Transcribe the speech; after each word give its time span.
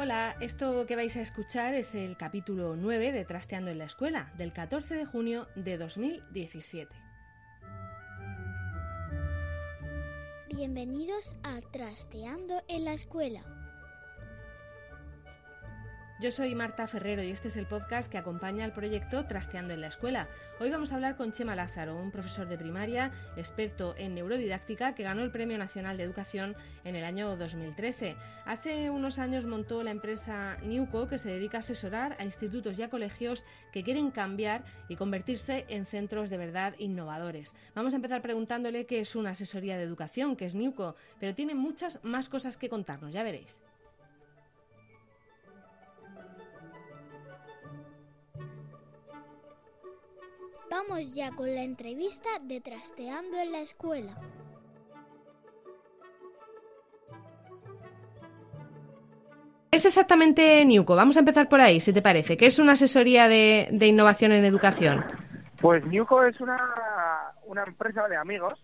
Hola, 0.00 0.36
esto 0.40 0.86
que 0.86 0.94
vais 0.94 1.16
a 1.16 1.22
escuchar 1.22 1.74
es 1.74 1.92
el 1.96 2.16
capítulo 2.16 2.76
9 2.76 3.10
de 3.10 3.24
Trasteando 3.24 3.72
en 3.72 3.78
la 3.78 3.86
Escuela, 3.86 4.32
del 4.38 4.52
14 4.52 4.94
de 4.94 5.04
junio 5.04 5.48
de 5.56 5.76
2017. 5.76 6.94
Bienvenidos 10.50 11.34
a 11.42 11.60
Trasteando 11.72 12.62
en 12.68 12.84
la 12.84 12.92
Escuela. 12.92 13.57
Yo 16.20 16.32
soy 16.32 16.52
Marta 16.56 16.88
Ferrero 16.88 17.22
y 17.22 17.30
este 17.30 17.46
es 17.46 17.56
el 17.56 17.66
podcast 17.66 18.10
que 18.10 18.18
acompaña 18.18 18.64
al 18.64 18.72
proyecto 18.72 19.26
Trasteando 19.26 19.72
en 19.72 19.80
la 19.80 19.86
Escuela. 19.86 20.26
Hoy 20.58 20.68
vamos 20.68 20.90
a 20.90 20.96
hablar 20.96 21.16
con 21.16 21.30
Chema 21.30 21.54
Lázaro, 21.54 21.96
un 21.96 22.10
profesor 22.10 22.48
de 22.48 22.58
primaria, 22.58 23.12
experto 23.36 23.94
en 23.96 24.16
neurodidáctica, 24.16 24.96
que 24.96 25.04
ganó 25.04 25.22
el 25.22 25.30
Premio 25.30 25.58
Nacional 25.58 25.96
de 25.96 26.02
Educación 26.02 26.56
en 26.82 26.96
el 26.96 27.04
año 27.04 27.36
2013. 27.36 28.16
Hace 28.46 28.90
unos 28.90 29.20
años 29.20 29.46
montó 29.46 29.84
la 29.84 29.92
empresa 29.92 30.56
Newco, 30.64 31.06
que 31.06 31.18
se 31.18 31.30
dedica 31.30 31.58
a 31.58 31.60
asesorar 31.60 32.16
a 32.18 32.24
institutos 32.24 32.76
y 32.76 32.82
a 32.82 32.90
colegios 32.90 33.44
que 33.70 33.84
quieren 33.84 34.10
cambiar 34.10 34.64
y 34.88 34.96
convertirse 34.96 35.66
en 35.68 35.86
centros 35.86 36.30
de 36.30 36.36
verdad 36.36 36.74
innovadores. 36.78 37.54
Vamos 37.76 37.92
a 37.92 37.96
empezar 37.96 38.22
preguntándole 38.22 38.86
qué 38.86 38.98
es 38.98 39.14
una 39.14 39.30
asesoría 39.30 39.76
de 39.76 39.84
educación, 39.84 40.34
que 40.34 40.46
es 40.46 40.56
Newco, 40.56 40.96
pero 41.20 41.36
tiene 41.36 41.54
muchas 41.54 42.02
más 42.02 42.28
cosas 42.28 42.56
que 42.56 42.68
contarnos, 42.68 43.12
ya 43.12 43.22
veréis. 43.22 43.62
Vamos 50.70 51.14
ya 51.14 51.30
con 51.30 51.54
la 51.54 51.62
entrevista 51.62 52.28
de 52.42 52.60
Trasteando 52.60 53.38
en 53.38 53.52
la 53.52 53.60
Escuela. 53.60 54.14
¿Qué 59.70 59.76
es 59.76 59.84
exactamente 59.84 60.64
Newco? 60.64 60.94
Vamos 60.94 61.16
a 61.16 61.20
empezar 61.20 61.48
por 61.48 61.60
ahí, 61.60 61.80
si 61.80 61.92
te 61.92 62.02
parece. 62.02 62.36
¿Qué 62.36 62.46
es 62.46 62.58
una 62.58 62.72
asesoría 62.72 63.28
de, 63.28 63.68
de 63.70 63.86
innovación 63.86 64.32
en 64.32 64.44
educación? 64.44 65.04
Pues 65.60 65.84
Newco 65.86 66.22
es 66.22 66.40
una, 66.40 66.58
una 67.44 67.64
empresa 67.64 68.06
de 68.08 68.16
amigos, 68.16 68.58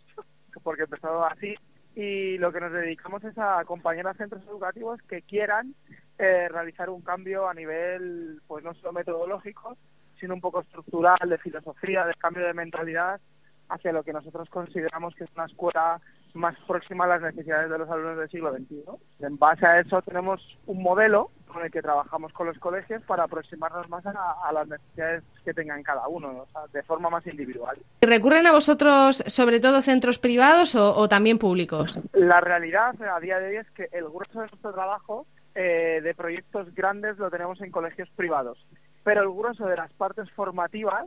porque 0.63 0.83
empezó 0.83 1.25
así, 1.25 1.55
y 1.95 2.39
lo 2.39 2.53
que 2.53 2.61
nos 2.61 2.73
dedicamos 2.73 3.25
es 3.25 3.37
a 3.39 3.61
acompañar 3.61 4.09
a 4.09 4.15
centros 4.15 4.45
educativos 4.47 5.01
que 5.09 5.23
quieran 5.23 5.75
eh, 6.19 6.49
realizar 6.49 6.91
un 6.91 7.03
cambio 7.03 7.49
a 7.49 7.55
nivel, 7.55 8.41
pues 8.47 8.65
no 8.65 8.75
solo 8.75 8.93
metodológico, 8.93 9.77
sino 10.19 10.35
un 10.35 10.41
poco 10.41 10.61
estructural, 10.61 11.29
de 11.29 11.39
filosofía, 11.39 12.05
de 12.07 12.15
cambio 12.15 12.47
de 12.47 12.55
mentalidad 12.55 13.21
hacia 13.69 13.93
lo 13.93 14.03
que 14.03 14.13
nosotros 14.13 14.49
consideramos 14.51 15.15
que 15.15 15.25
es 15.25 15.31
una 15.35 15.47
escuela 15.47 16.01
más 16.35 16.57
próxima 16.67 17.05
a 17.05 17.09
las 17.09 17.23
necesidades 17.23 17.71
de 17.71 17.79
los 17.79 17.89
alumnos 17.89 18.19
del 18.19 18.29
siglo 18.29 18.53
XXI. 18.53 18.83
En 19.21 19.39
base 19.39 19.67
a 19.67 19.81
eso 19.81 20.03
tenemos 20.03 20.41
un 20.67 20.83
modelo 20.83 21.31
con 21.47 21.65
el 21.65 21.71
que 21.71 21.81
trabajamos 21.81 22.33
con 22.33 22.49
los 22.49 22.59
colegios 22.59 23.03
para 23.05 23.23
aproximarnos 23.25 23.89
más 23.89 24.05
a, 24.05 24.13
a 24.45 24.53
las 24.53 24.67
necesidades 24.67 25.23
que 25.45 25.55
tengan 25.55 25.83
cada 25.85 26.09
uno, 26.09 26.43
o 26.43 26.47
sea, 26.51 26.63
de 26.73 26.83
forma 26.83 27.09
más 27.09 27.25
individual. 27.29 27.79
¿Recurren 28.01 28.47
a 28.49 28.53
vosotros 28.53 29.23
sobre 29.27 29.61
todo 29.61 29.81
centros 29.81 30.19
privados 30.19 30.75
o, 30.75 30.97
o, 30.97 31.09
también 31.09 31.39
públicos? 31.39 32.01
La 32.13 32.41
realidad 32.41 32.97
a 33.01 33.21
día 33.21 33.39
de 33.39 33.51
hoy 33.51 33.57
es 33.57 33.71
que 33.71 33.89
el 33.93 34.05
grueso 34.05 34.41
de 34.41 34.49
nuestro 34.49 34.73
trabajo 34.73 35.27
eh, 35.55 36.01
de 36.03 36.15
proyectos 36.15 36.75
grandes 36.75 37.17
lo 37.19 37.31
tenemos 37.31 37.61
en 37.61 37.71
colegios 37.71 38.11
privados, 38.17 38.59
pero 39.05 39.23
el 39.23 39.31
grueso 39.31 39.67
de 39.67 39.77
las 39.77 39.93
partes 39.93 40.31
formativas 40.33 41.07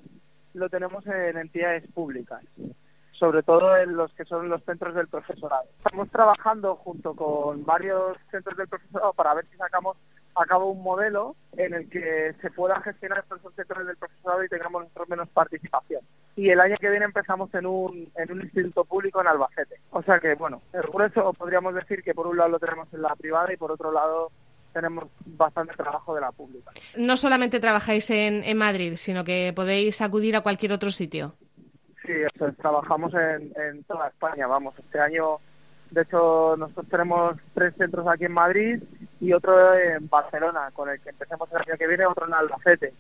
lo 0.53 0.69
tenemos 0.69 1.05
en 1.07 1.37
entidades 1.37 1.85
públicas 1.91 2.41
sobre 3.19 3.43
todo 3.43 3.75
en 3.77 3.95
los 3.95 4.13
que 4.13 4.25
son 4.25 4.47
los 4.49 4.63
centros 4.63 4.93
del 4.95 5.07
profesorado. 5.07 5.63
Estamos 5.77 6.09
trabajando 6.11 6.75
junto 6.75 7.15
con 7.15 7.65
varios 7.65 8.17
centros 8.29 8.55
del 8.57 8.67
profesorado 8.67 9.13
para 9.13 9.33
ver 9.33 9.47
si 9.47 9.57
sacamos 9.57 9.97
a 10.35 10.45
cabo 10.45 10.69
un 10.69 10.83
modelo 10.83 11.35
en 11.53 11.73
el 11.73 11.89
que 11.89 12.35
se 12.41 12.51
pueda 12.51 12.79
gestionar 12.81 13.19
estos 13.19 13.53
sectores 13.55 13.87
del 13.87 13.97
profesorado 13.97 14.43
y 14.43 14.49
tengamos 14.49 14.85
menos 15.07 15.29
participación. 15.29 16.01
Y 16.35 16.49
el 16.49 16.59
año 16.59 16.75
que 16.79 16.91
viene 16.91 17.05
empezamos 17.05 17.51
en 17.55 17.65
un, 17.65 18.11
en 18.15 18.31
un 18.31 18.41
instituto 18.41 18.85
público 18.85 19.19
en 19.19 19.27
Albacete. 19.27 19.77
O 19.89 20.03
sea 20.03 20.19
que, 20.19 20.35
bueno, 20.35 20.61
el 20.73 20.83
grueso 20.83 21.33
podríamos 21.33 21.73
decir 21.73 22.03
que 22.03 22.13
por 22.13 22.27
un 22.27 22.37
lado 22.37 22.49
lo 22.49 22.59
tenemos 22.59 22.93
en 22.93 23.01
la 23.01 23.15
privada 23.15 23.51
y 23.51 23.57
por 23.57 23.71
otro 23.71 23.91
lado 23.91 24.29
tenemos 24.77 25.05
bastante 25.25 25.73
trabajo 25.73 26.13
de 26.13 26.21
la 26.21 26.31
pública. 26.31 26.71
No 26.95 27.17
solamente 27.17 27.59
trabajáis 27.59 28.11
en, 28.11 28.43
en 28.43 28.57
Madrid, 28.57 28.93
sino 28.95 29.23
que 29.23 29.51
podéis 29.55 30.01
acudir 30.01 30.35
a 30.35 30.41
cualquier 30.41 30.71
otro 30.71 30.91
sitio. 30.91 31.33
Sí, 32.05 32.11
eso, 32.13 32.51
trabajamos 32.61 33.11
en, 33.15 33.51
en 33.59 33.83
toda 33.85 34.07
España, 34.07 34.45
vamos. 34.45 34.75
Este 34.77 34.99
año, 34.99 35.39
de 35.89 36.03
hecho, 36.03 36.55
nosotros 36.57 36.85
tenemos 36.89 37.35
tres 37.55 37.73
centros 37.75 38.07
aquí 38.07 38.25
en 38.25 38.33
Madrid 38.33 38.83
y 39.19 39.33
otro 39.33 39.73
en 39.73 40.07
Barcelona, 40.07 40.69
con 40.73 40.89
el 40.89 41.01
que 41.01 41.09
empecemos 41.09 41.49
el 41.51 41.57
año 41.57 41.77
que 41.77 41.87
viene, 41.87 42.05
otro 42.05 42.27
en 42.27 42.35
Albacete. 42.35 42.93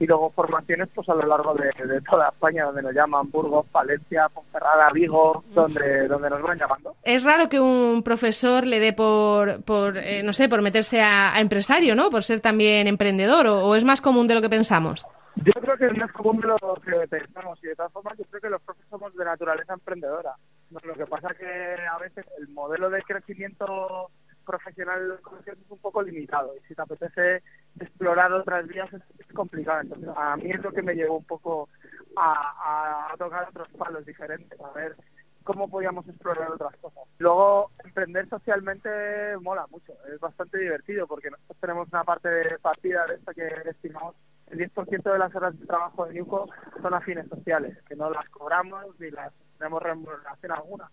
Y 0.00 0.06
luego 0.06 0.30
formaciones 0.30 0.88
pues 0.94 1.08
a 1.08 1.14
lo 1.14 1.26
largo 1.26 1.54
de, 1.54 1.70
de 1.86 2.00
toda 2.00 2.28
España, 2.28 2.64
donde 2.64 2.82
nos 2.82 2.94
llaman 2.94 3.30
Burgos, 3.30 3.66
Valencia, 3.70 4.28
Ponferrada, 4.28 4.90
Vigo, 4.92 5.44
donde, 5.54 6.08
donde 6.08 6.30
nos 6.30 6.42
van 6.42 6.58
llamando. 6.58 6.96
Es 7.02 7.24
raro 7.24 7.48
que 7.48 7.60
un 7.60 8.02
profesor 8.02 8.66
le 8.66 8.80
dé 8.80 8.92
por, 8.92 9.62
por 9.64 9.98
eh, 9.98 10.22
no 10.22 10.32
sé, 10.32 10.48
por 10.48 10.62
meterse 10.62 11.02
a, 11.02 11.34
a, 11.34 11.40
empresario, 11.40 11.94
¿no? 11.94 12.10
Por 12.10 12.24
ser 12.24 12.40
también 12.40 12.86
emprendedor, 12.86 13.46
o, 13.46 13.66
o 13.66 13.74
es 13.74 13.84
más 13.84 14.00
común 14.00 14.26
de 14.26 14.34
lo 14.34 14.40
que 14.40 14.48
pensamos. 14.48 15.06
Yo 15.36 15.52
creo 15.52 15.76
que 15.76 15.86
es 15.86 15.96
más 15.96 16.12
común 16.12 16.40
de 16.40 16.48
lo 16.48 16.58
que 16.84 17.08
pensamos 17.08 17.58
y 17.62 17.68
de 17.68 17.76
todas 17.76 17.92
formas 17.92 18.18
yo 18.18 18.24
creo 18.24 18.40
que 18.40 18.50
los 18.50 18.62
profes 18.62 18.84
somos 18.90 19.14
de 19.14 19.24
naturaleza 19.24 19.72
emprendedora. 19.72 20.34
Lo 20.70 20.94
que 20.94 21.06
pasa 21.06 21.28
que 21.38 21.46
a 21.46 21.98
veces 21.98 22.26
el 22.38 22.48
modelo 22.48 22.90
de 22.90 23.02
crecimiento 23.02 24.10
profesional 24.44 25.18
es 25.46 25.58
un 25.70 25.78
poco 25.78 26.02
limitado 26.02 26.52
y 26.56 26.66
si 26.66 26.74
te 26.74 26.82
apetece 26.82 27.42
explorar 27.80 28.32
otras 28.32 28.66
vías 28.66 28.92
es, 28.92 29.02
es 29.18 29.32
complicado. 29.34 29.80
Entonces 29.80 30.08
a 30.16 30.36
mí 30.36 30.50
es 30.50 30.62
lo 30.62 30.72
que 30.72 30.82
me 30.82 30.94
llevó 30.94 31.18
un 31.18 31.24
poco 31.24 31.68
a, 32.16 33.08
a, 33.08 33.12
a 33.12 33.16
tocar 33.16 33.48
otros 33.48 33.68
palos 33.78 34.04
diferentes, 34.04 34.60
a 34.60 34.70
ver 34.72 34.96
cómo 35.42 35.68
podíamos 35.68 36.06
explorar 36.08 36.50
otras 36.50 36.76
cosas. 36.76 37.04
Luego, 37.18 37.70
emprender 37.84 38.28
socialmente 38.28 38.88
mola 39.40 39.66
mucho, 39.70 39.92
es 40.12 40.20
bastante 40.20 40.58
divertido 40.58 41.06
porque 41.06 41.30
nosotros 41.30 41.58
tenemos 41.60 41.88
una 41.88 42.04
parte 42.04 42.28
de 42.28 42.58
partida 42.58 43.06
de 43.06 43.14
esta 43.14 43.34
que 43.34 43.48
estimamos 43.68 44.14
el 44.52 44.58
10% 44.58 45.12
de 45.12 45.18
las 45.18 45.34
horas 45.34 45.58
de 45.58 45.66
trabajo 45.66 46.04
de 46.04 46.12
Newco 46.12 46.46
son 46.82 46.92
afines 46.92 47.26
sociales, 47.28 47.78
que 47.88 47.96
no 47.96 48.10
las 48.10 48.28
cobramos 48.28 48.84
ni 49.00 49.10
las 49.10 49.32
tenemos 49.56 49.82
remuneración 49.82 50.52
alguna. 50.52 50.90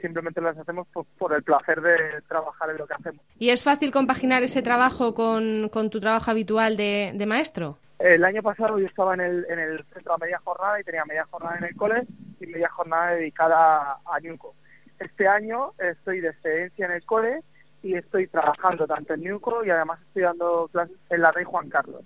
Simplemente 0.00 0.40
las 0.40 0.56
hacemos 0.58 0.86
por, 0.88 1.06
por, 1.18 1.32
el 1.32 1.42
placer 1.42 1.80
de 1.80 2.22
trabajar 2.28 2.70
en 2.70 2.78
lo 2.78 2.86
que 2.86 2.94
hacemos. 2.94 3.24
¿Y 3.38 3.50
es 3.50 3.62
fácil 3.62 3.92
compaginar 3.92 4.42
ese 4.42 4.62
trabajo 4.62 5.14
con, 5.14 5.68
con 5.68 5.90
tu 5.90 6.00
trabajo 6.00 6.30
habitual 6.30 6.76
de, 6.76 7.12
de, 7.14 7.26
maestro? 7.26 7.78
El 7.98 8.24
año 8.24 8.42
pasado 8.42 8.78
yo 8.78 8.86
estaba 8.86 9.14
en 9.14 9.20
el, 9.20 9.46
en 9.48 9.58
el 9.58 9.84
centro 9.92 10.14
a 10.14 10.18
media 10.18 10.40
jornada 10.42 10.80
y 10.80 10.84
tenía 10.84 11.04
media 11.04 11.26
jornada 11.30 11.58
en 11.58 11.64
el 11.64 11.76
cole 11.76 12.02
y 12.40 12.46
media 12.46 12.68
jornada 12.68 13.12
dedicada 13.12 13.98
a, 14.04 14.20
Newco. 14.20 14.54
Este 14.98 15.28
año 15.28 15.72
estoy 15.78 16.20
de 16.20 16.30
excedencia 16.30 16.86
en 16.86 16.92
el 16.92 17.04
cole 17.04 17.42
y 17.82 17.94
estoy 17.94 18.26
trabajando 18.26 18.86
tanto 18.86 19.14
en 19.14 19.22
Newco 19.22 19.64
y 19.64 19.70
además 19.70 20.00
estoy 20.08 20.22
dando 20.22 20.68
clases 20.72 20.96
en 21.10 21.20
la 21.20 21.30
Rey 21.30 21.44
Juan 21.44 21.68
Carlos 21.68 22.02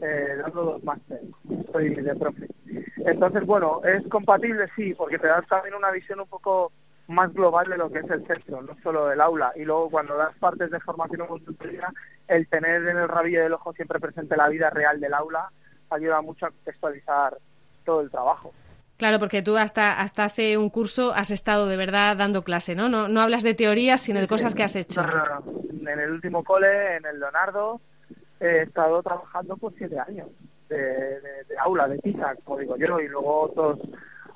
eh, 0.00 0.36
dando 0.40 0.64
dos 0.64 0.84
másteres, 0.84 1.24
soy 1.72 1.94
de 1.94 2.14
profe. 2.14 2.46
Entonces, 2.98 3.44
bueno, 3.46 3.80
es 3.84 4.06
compatible, 4.08 4.66
sí, 4.76 4.94
porque 4.94 5.18
te 5.18 5.26
da 5.26 5.42
también 5.42 5.74
una 5.74 5.90
visión 5.90 6.20
un 6.20 6.28
poco 6.28 6.72
más 7.08 7.32
global 7.32 7.68
de 7.68 7.78
lo 7.78 7.90
que 7.90 8.00
es 8.00 8.10
el 8.10 8.26
centro, 8.26 8.62
no 8.62 8.76
solo 8.82 9.10
el 9.10 9.20
aula. 9.20 9.52
Y 9.56 9.64
luego 9.64 9.90
cuando 9.90 10.16
das 10.16 10.34
partes 10.38 10.70
de 10.70 10.80
formación 10.80 11.22
o 11.22 11.26
consultoría, 11.26 11.92
el 12.28 12.46
tener 12.48 12.86
en 12.86 12.98
el 12.98 13.08
rabillo 13.08 13.42
del 13.42 13.54
ojo 13.54 13.72
siempre 13.72 13.98
presente 13.98 14.36
la 14.36 14.48
vida 14.48 14.70
real 14.70 15.00
del 15.00 15.14
aula 15.14 15.50
ayuda 15.90 16.20
mucho 16.20 16.46
a 16.46 16.50
contextualizar 16.50 17.38
todo 17.84 18.02
el 18.02 18.10
trabajo. 18.10 18.52
Claro, 18.98 19.18
porque 19.18 19.42
tú 19.42 19.56
hasta, 19.56 20.00
hasta 20.00 20.24
hace 20.24 20.58
un 20.58 20.70
curso 20.70 21.12
has 21.14 21.30
estado 21.30 21.66
de 21.66 21.76
verdad 21.76 22.16
dando 22.16 22.42
clase, 22.42 22.74
¿no? 22.74 22.88
No, 22.88 23.08
no 23.08 23.20
hablas 23.20 23.44
de 23.44 23.54
teorías, 23.54 24.00
sino 24.00 24.20
de 24.20 24.26
cosas 24.26 24.54
que 24.54 24.64
has 24.64 24.74
hecho. 24.76 25.02
En 25.80 26.00
el 26.00 26.10
último 26.10 26.42
cole, 26.42 26.96
en 26.96 27.06
el 27.06 27.20
Leonardo, 27.20 27.80
he 28.40 28.62
estado 28.62 29.02
trabajando 29.02 29.56
por 29.56 29.72
siete 29.74 29.98
años 30.00 30.28
de, 30.68 31.20
aula, 31.60 31.88
de 31.88 31.98
pizza, 31.98 32.34
como 32.44 32.58
digo 32.58 32.76
yo, 32.76 33.00
y 33.00 33.08
luego 33.08 33.42
otros, 33.42 33.78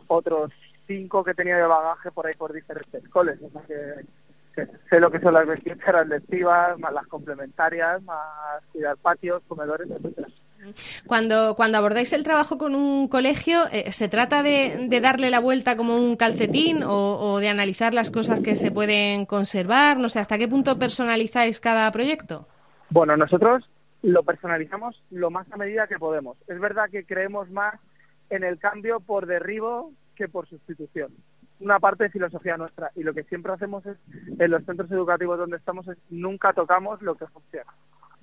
otros 0.06 0.52
cinco 0.86 1.24
que 1.24 1.34
tenía 1.34 1.56
de 1.56 1.66
bagaje 1.66 2.10
por 2.10 2.26
ahí 2.26 2.34
por 2.34 2.52
diferentes 2.52 3.08
coles. 3.08 3.38
O 3.42 3.50
sea 3.50 3.62
que, 3.62 4.66
sé 4.88 5.00
lo 5.00 5.10
que 5.10 5.20
son 5.20 5.34
las 5.34 5.46
vestiduras 5.46 6.06
lectivas, 6.06 6.78
más 6.78 6.92
las 6.92 7.06
complementarias, 7.06 8.02
más 8.02 8.62
cuidar 8.72 8.96
patios, 8.98 9.42
comedores, 9.48 9.90
etcétera. 9.90 10.28
Cuando, 11.06 11.54
cuando 11.56 11.78
abordáis 11.78 12.12
el 12.12 12.22
trabajo 12.22 12.56
con 12.56 12.74
un 12.74 13.08
colegio, 13.08 13.64
eh, 13.72 13.90
¿se 13.90 14.08
trata 14.08 14.42
de, 14.42 14.88
darle 15.02 15.30
la 15.30 15.40
vuelta 15.40 15.76
como 15.76 15.96
un 15.96 16.16
calcetín 16.16 16.82
o, 16.84 17.38
de 17.40 17.48
analizar 17.48 17.94
las 17.94 18.10
cosas 18.10 18.40
que 18.40 18.54
se 18.54 18.70
pueden 18.70 19.26
conservar? 19.26 19.98
No 19.98 20.08
sé, 20.08 20.20
¿hasta 20.20 20.38
qué 20.38 20.46
punto 20.46 20.78
personalizáis 20.78 21.58
cada 21.58 21.90
proyecto? 21.90 22.46
Bueno, 22.90 23.16
nosotros 23.16 23.68
lo 24.02 24.22
personalizamos 24.22 25.02
lo 25.10 25.30
más 25.30 25.50
a 25.52 25.56
medida 25.56 25.86
que 25.86 25.98
podemos. 25.98 26.36
Es 26.46 26.60
verdad 26.60 26.90
que 26.90 27.04
creemos 27.04 27.50
más 27.50 27.74
en 28.30 28.44
el 28.44 28.58
cambio 28.58 29.00
por 29.00 29.26
derribo 29.26 29.92
que 30.14 30.28
por 30.28 30.48
sustitución. 30.48 31.12
Una 31.60 31.78
parte 31.78 32.04
de 32.04 32.10
filosofía 32.10 32.56
nuestra 32.56 32.90
y 32.94 33.02
lo 33.02 33.14
que 33.14 33.24
siempre 33.24 33.52
hacemos 33.52 33.84
es 33.86 33.96
en 34.38 34.50
los 34.50 34.64
centros 34.64 34.90
educativos 34.90 35.38
donde 35.38 35.56
estamos 35.56 35.86
es 35.88 35.98
nunca 36.10 36.52
tocamos 36.52 37.00
lo 37.02 37.14
que 37.14 37.26
funciona 37.26 37.72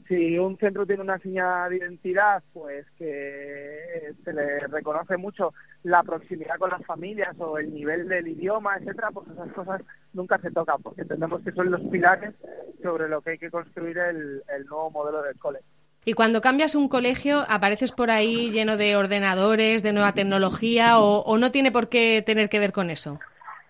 si 0.10 0.40
un 0.40 0.58
centro 0.58 0.88
tiene 0.88 1.04
una 1.04 1.20
señal 1.20 1.70
de 1.70 1.78
identidad, 1.78 2.44
pues 2.52 2.86
que 2.98 4.12
se 4.24 4.34
le 4.34 4.60
reconoce 4.68 5.18
mucho 5.18 5.54
la 5.84 6.02
proximidad 6.02 6.58
con 6.58 6.72
las 6.72 6.84
familias 6.84 7.36
o 7.38 7.60
el 7.60 7.72
nivel 7.72 8.08
del 8.08 8.28
idioma, 8.28 8.76
etcétera, 8.78 9.12
pues 9.14 9.28
esas 9.30 9.54
cosas 9.54 9.84
nunca 10.14 10.40
se 10.40 10.50
tocan, 10.50 10.82
porque 10.82 11.04
entendemos 11.04 11.44
que 11.44 11.52
son 11.52 11.70
los 11.70 11.82
pilares 11.92 12.34
sobre 12.82 13.08
lo 13.08 13.22
que 13.22 13.32
hay 13.32 13.38
que 13.38 13.52
construir 13.52 14.00
el, 14.00 14.42
nuevo 14.68 14.90
modelo 14.90 15.22
del 15.22 15.38
cole. 15.38 15.60
Y 16.06 16.14
cuando 16.14 16.42
cambias 16.42 16.76
un 16.76 16.88
colegio, 16.88 17.46
apareces 17.50 17.92
por 17.92 18.10
ahí 18.10 18.52
lleno 18.52 18.78
de 18.78 18.96
ordenadores, 18.96 19.84
de 19.84 19.94
nueva 19.94 20.14
tecnología, 20.14 21.00
o, 21.00 21.38
no 21.38 21.52
tiene 21.52 21.72
por 21.72 21.90
qué 21.90 22.24
tener 22.26 22.50
que 22.50 22.60
ver 22.60 22.72
con 22.72 22.90
eso. 22.90 23.20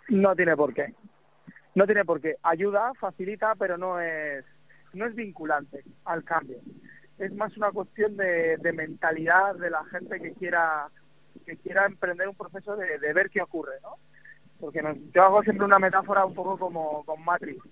No 0.10 0.36
tiene 0.36 0.56
por 0.56 0.74
qué. 0.74 0.94
No 1.76 1.86
tiene 1.86 2.06
por 2.06 2.22
qué. 2.22 2.36
Ayuda, 2.44 2.94
facilita, 3.00 3.56
pero 3.56 3.78
no 3.78 4.00
es 4.00 4.46
no 4.94 5.06
es 5.06 5.16
vinculante 5.16 5.84
al 6.06 6.24
cambio. 6.24 6.58
Es 7.18 7.34
más 7.34 7.56
una 7.58 7.72
cuestión 7.72 8.16
de, 8.18 8.58
mentalidad 8.74 9.56
de 9.56 9.70
la 9.70 9.84
gente 9.86 10.20
que 10.20 10.34
quiera 10.34 10.88
que 11.46 11.58
quiera 11.58 11.86
emprender 11.86 12.28
un 12.28 12.36
proceso 12.36 12.76
de, 12.76 13.14
ver 13.14 13.30
qué 13.30 13.42
ocurre, 13.42 13.76
¿no? 13.82 13.96
Porque 14.60 14.82
yo 15.14 15.24
hago 15.24 15.42
siempre 15.44 15.66
una 15.66 15.80
metáfora 15.80 16.26
un 16.26 16.34
poco 16.34 16.58
como 16.58 17.04
con 17.06 17.24
Matrix. 17.24 17.64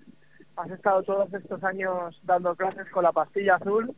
Has 0.56 0.70
estado 0.70 1.02
todos 1.02 1.32
estos 1.32 1.62
años 1.62 2.18
dando 2.24 2.56
clases 2.56 2.88
con 2.90 3.04
la 3.04 3.12
pastilla 3.12 3.56
azul, 3.56 3.94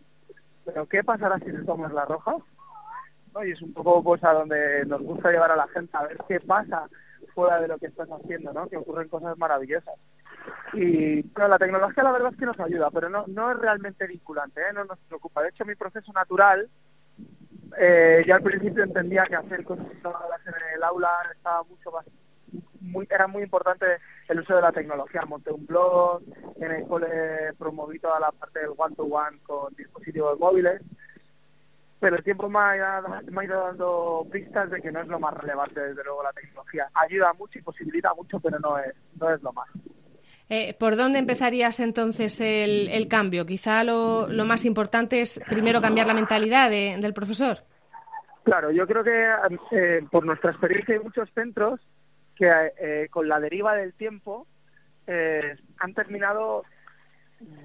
pero 0.72 0.86
¿qué 0.86 1.04
pasará 1.04 1.38
si 1.38 1.46
te 1.46 1.64
tomas 1.64 1.92
la 1.92 2.04
roja? 2.04 2.36
Y 3.44 3.52
es 3.52 3.62
un 3.62 3.72
poco 3.72 4.02
pues 4.02 4.22
a 4.24 4.32
donde 4.32 4.84
nos 4.86 5.02
gusta 5.02 5.30
llevar 5.30 5.50
a 5.52 5.56
la 5.56 5.68
gente 5.68 5.96
a 5.96 6.02
ver 6.02 6.18
qué 6.26 6.40
pasa 6.40 6.88
fuera 7.34 7.60
de 7.60 7.68
lo 7.68 7.78
que 7.78 7.86
estás 7.86 8.08
haciendo, 8.08 8.52
¿no? 8.52 8.68
Que 8.68 8.76
ocurren 8.76 9.08
cosas 9.08 9.38
maravillosas. 9.38 9.94
Y 10.72 11.22
bueno, 11.22 11.48
la 11.48 11.58
tecnología 11.58 12.02
la 12.02 12.12
verdad 12.12 12.32
es 12.32 12.38
que 12.38 12.46
nos 12.46 12.58
ayuda, 12.58 12.90
pero 12.90 13.08
no, 13.08 13.24
no 13.28 13.52
es 13.52 13.58
realmente 13.58 14.06
vinculante, 14.06 14.60
¿eh? 14.60 14.72
no 14.74 14.84
nos 14.84 14.98
preocupa. 15.00 15.42
De 15.42 15.50
hecho, 15.50 15.64
mi 15.64 15.74
proceso 15.74 16.12
natural, 16.12 16.68
eh, 17.78 18.24
yo 18.26 18.34
al 18.34 18.42
principio 18.42 18.82
entendía 18.82 19.24
que 19.24 19.36
hacer 19.36 19.64
cosas 19.64 19.86
en 19.86 20.54
el 20.74 20.82
aula 20.82 21.10
estaba 21.32 21.62
mucho 21.64 21.90
más 21.92 22.06
muy, 22.80 23.06
era 23.10 23.26
muy 23.26 23.42
importante 23.42 23.86
el 24.30 24.40
uso 24.40 24.54
de 24.54 24.62
la 24.62 24.72
tecnología. 24.72 25.22
Monté 25.26 25.52
un 25.52 25.66
blog, 25.66 26.22
en 26.60 26.70
el 26.70 26.86
cole 26.86 27.52
promoví 27.58 27.98
toda 27.98 28.20
la 28.20 28.30
parte 28.30 28.60
del 28.60 28.70
one-to-one 28.76 29.38
con 29.42 29.74
dispositivos 29.74 30.38
móviles, 30.38 30.80
pero 31.98 32.16
el 32.16 32.24
tiempo 32.24 32.48
me 32.48 32.58
ha, 32.58 33.02
me 33.30 33.40
ha, 33.40 33.44
ido 33.44 33.60
dando 33.60 34.26
pistas 34.30 34.70
de 34.70 34.80
que 34.80 34.92
no 34.92 35.00
es 35.00 35.08
lo 35.08 35.18
más 35.18 35.34
relevante, 35.34 35.80
desde 35.80 36.04
luego, 36.04 36.22
la 36.22 36.32
tecnología. 36.32 36.88
Ayuda 36.94 37.32
mucho 37.34 37.58
y 37.58 37.62
posibilita 37.62 38.14
mucho, 38.14 38.40
pero 38.40 38.58
no 38.58 38.78
es, 38.78 38.94
no 39.18 39.34
es 39.34 39.42
lo 39.42 39.52
más. 39.52 39.68
Eh, 40.48 40.74
¿Por 40.78 40.96
dónde 40.96 41.18
empezarías 41.18 41.78
entonces 41.78 42.40
el, 42.40 43.06
cambio? 43.08 43.46
Quizá 43.46 43.84
lo, 43.84 44.28
más 44.44 44.64
importante 44.64 45.20
es 45.20 45.40
primero 45.48 45.80
cambiar 45.80 46.06
la 46.06 46.14
mentalidad 46.14 46.70
del 46.70 47.14
profesor. 47.14 47.58
Claro, 48.44 48.70
yo 48.70 48.86
creo 48.86 49.04
que 49.04 49.28
eh, 49.72 50.02
por 50.10 50.24
nuestra 50.24 50.50
experiencia 50.50 50.94
hay 50.94 51.00
muchos 51.00 51.28
centros 51.34 51.80
que 52.40 52.72
eh, 52.78 53.08
con 53.10 53.28
la 53.28 53.38
deriva 53.38 53.74
del 53.74 53.92
tiempo 53.92 54.46
han 55.78 55.92
terminado 55.94 56.62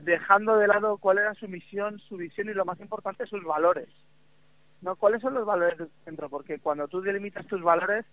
dejando 0.03 0.57
de 0.57 0.67
lado 0.67 0.97
cuál 0.97 1.19
era 1.19 1.35
su 1.35 1.47
misión, 1.47 1.99
su 1.99 2.17
visión 2.17 2.49
y 2.49 2.53
lo 2.53 2.65
más 2.65 2.79
importante, 2.79 3.27
sus 3.27 3.43
valores. 3.43 3.87
¿no? 4.81 4.95
¿Cuáles 4.95 5.21
son 5.21 5.35
los 5.35 5.45
valores 5.45 5.77
del 5.77 5.91
centro? 6.03 6.27
Porque 6.27 6.59
cuando 6.59 6.87
tú 6.87 7.01
delimitas 7.01 7.45
tus 7.45 7.61
valores, 7.61 8.03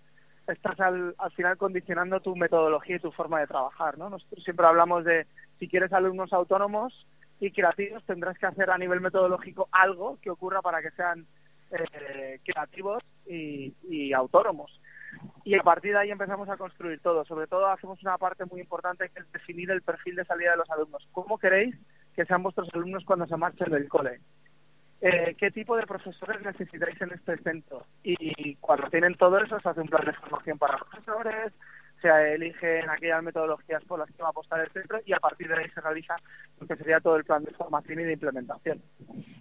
estás 0.46 0.78
al, 0.80 1.14
al 1.16 1.32
final 1.32 1.56
condicionando 1.56 2.20
tu 2.20 2.36
metodología 2.36 2.96
y 2.96 3.00
tu 3.00 3.10
forma 3.10 3.40
de 3.40 3.46
trabajar, 3.46 3.96
¿no? 3.96 4.10
Nosotros 4.10 4.44
siempre 4.44 4.66
hablamos 4.66 5.04
de 5.04 5.26
si 5.58 5.66
quieres 5.66 5.92
alumnos 5.94 6.32
autónomos 6.32 7.06
y 7.40 7.52
creativos 7.52 8.04
tendrás 8.04 8.38
que 8.38 8.46
hacer 8.46 8.70
a 8.70 8.76
nivel 8.76 9.00
metodológico 9.00 9.68
algo 9.72 10.18
que 10.20 10.28
ocurra 10.28 10.60
para 10.60 10.82
que 10.82 10.90
sean 10.90 11.26
eh, 11.70 12.38
creativos 12.44 13.02
y 13.26 14.12
autónomos. 14.12 14.81
Y 15.44 15.54
a 15.54 15.62
partir 15.62 15.92
de 15.92 15.98
ahí 15.98 16.10
empezamos 16.10 16.48
a 16.48 16.56
construir 16.56 17.00
todo. 17.00 17.24
Sobre 17.24 17.46
todo 17.46 17.66
hacemos 17.66 18.00
una 18.02 18.18
parte 18.18 18.44
muy 18.44 18.60
importante 18.60 19.08
que 19.08 19.20
es 19.20 19.32
definir 19.32 19.70
el 19.70 19.82
perfil 19.82 20.16
de 20.16 20.24
salida 20.24 20.52
de 20.52 20.58
los 20.58 20.70
alumnos. 20.70 21.06
¿Cómo 21.12 21.38
queréis 21.38 21.74
que 22.14 22.24
sean 22.24 22.42
vuestros 22.42 22.68
alumnos 22.74 23.04
cuando 23.04 23.26
se 23.26 23.36
marchen 23.36 23.70
del 23.70 23.88
cole? 23.88 24.20
Eh, 25.00 25.34
qué 25.36 25.50
tipo 25.50 25.76
de 25.76 25.84
profesores 25.84 26.40
necesitáis 26.42 27.00
en 27.00 27.12
este 27.12 27.36
centro. 27.38 27.84
Y 28.04 28.54
cuando 28.56 28.88
tienen 28.88 29.16
todo 29.16 29.38
eso, 29.38 29.58
se 29.58 29.68
hace 29.68 29.80
un 29.80 29.88
plan 29.88 30.04
de 30.04 30.12
formación 30.12 30.58
para 30.58 30.78
profesores, 30.78 31.52
se 32.02 32.34
eligen 32.34 32.90
aquellas 32.90 33.22
metodologías 33.22 33.82
por 33.84 33.98
las 33.98 34.10
que 34.10 34.22
va 34.22 34.28
a 34.28 34.30
apostar 34.30 34.60
el 34.60 34.70
centro 34.70 35.00
y 35.06 35.12
a 35.12 35.18
partir 35.18 35.48
de 35.48 35.54
ahí 35.54 35.70
se 35.70 35.80
realiza 35.80 36.16
lo 36.60 36.66
que 36.66 36.76
sería 36.76 37.00
todo 37.00 37.16
el 37.16 37.24
plan 37.24 37.44
de 37.44 37.52
formación 37.52 38.00
y 38.00 38.04
de 38.04 38.12
implementación. 38.12 38.82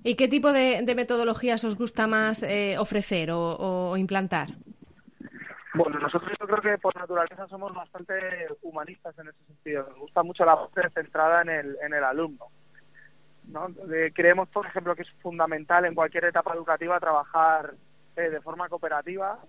¿Y 0.03 0.15
qué 0.15 0.27
tipo 0.27 0.53
de, 0.53 0.83
metodologías 0.95 1.63
os 1.63 1.75
gusta 1.75 2.07
más 2.07 2.43
eh, 2.43 2.77
ofrecer 2.77 3.29
o, 3.31 3.97
implantar? 3.97 4.49
Bueno, 5.73 5.99
nosotros 5.99 6.31
yo 6.39 6.47
creo 6.47 6.61
que 6.61 6.77
por 6.79 6.95
naturaleza 6.95 7.47
somos 7.47 7.73
bastante 7.73 8.15
humanistas 8.61 9.17
en 9.19 9.29
ese 9.29 9.43
sentido. 9.45 9.87
Nos 9.89 9.99
gusta 9.99 10.23
mucho 10.23 10.43
la 10.43 10.57
parte 10.57 10.89
centrada 10.89 11.41
en 11.43 11.49
el, 11.49 11.77
en 11.81 11.93
el 11.93 12.03
alumno. 12.03 12.47
¿no? 13.47 13.67
creemos, 14.13 14.49
por 14.49 14.65
ejemplo, 14.65 14.95
que 14.95 15.01
es 15.03 15.11
fundamental 15.21 15.85
en 15.85 15.95
cualquier 15.95 16.25
etapa 16.25 16.53
educativa 16.53 16.99
trabajar 16.99 17.73
eh, 18.15 18.29
de 18.29 18.41
forma 18.41 18.69
cooperativa. 18.69 19.39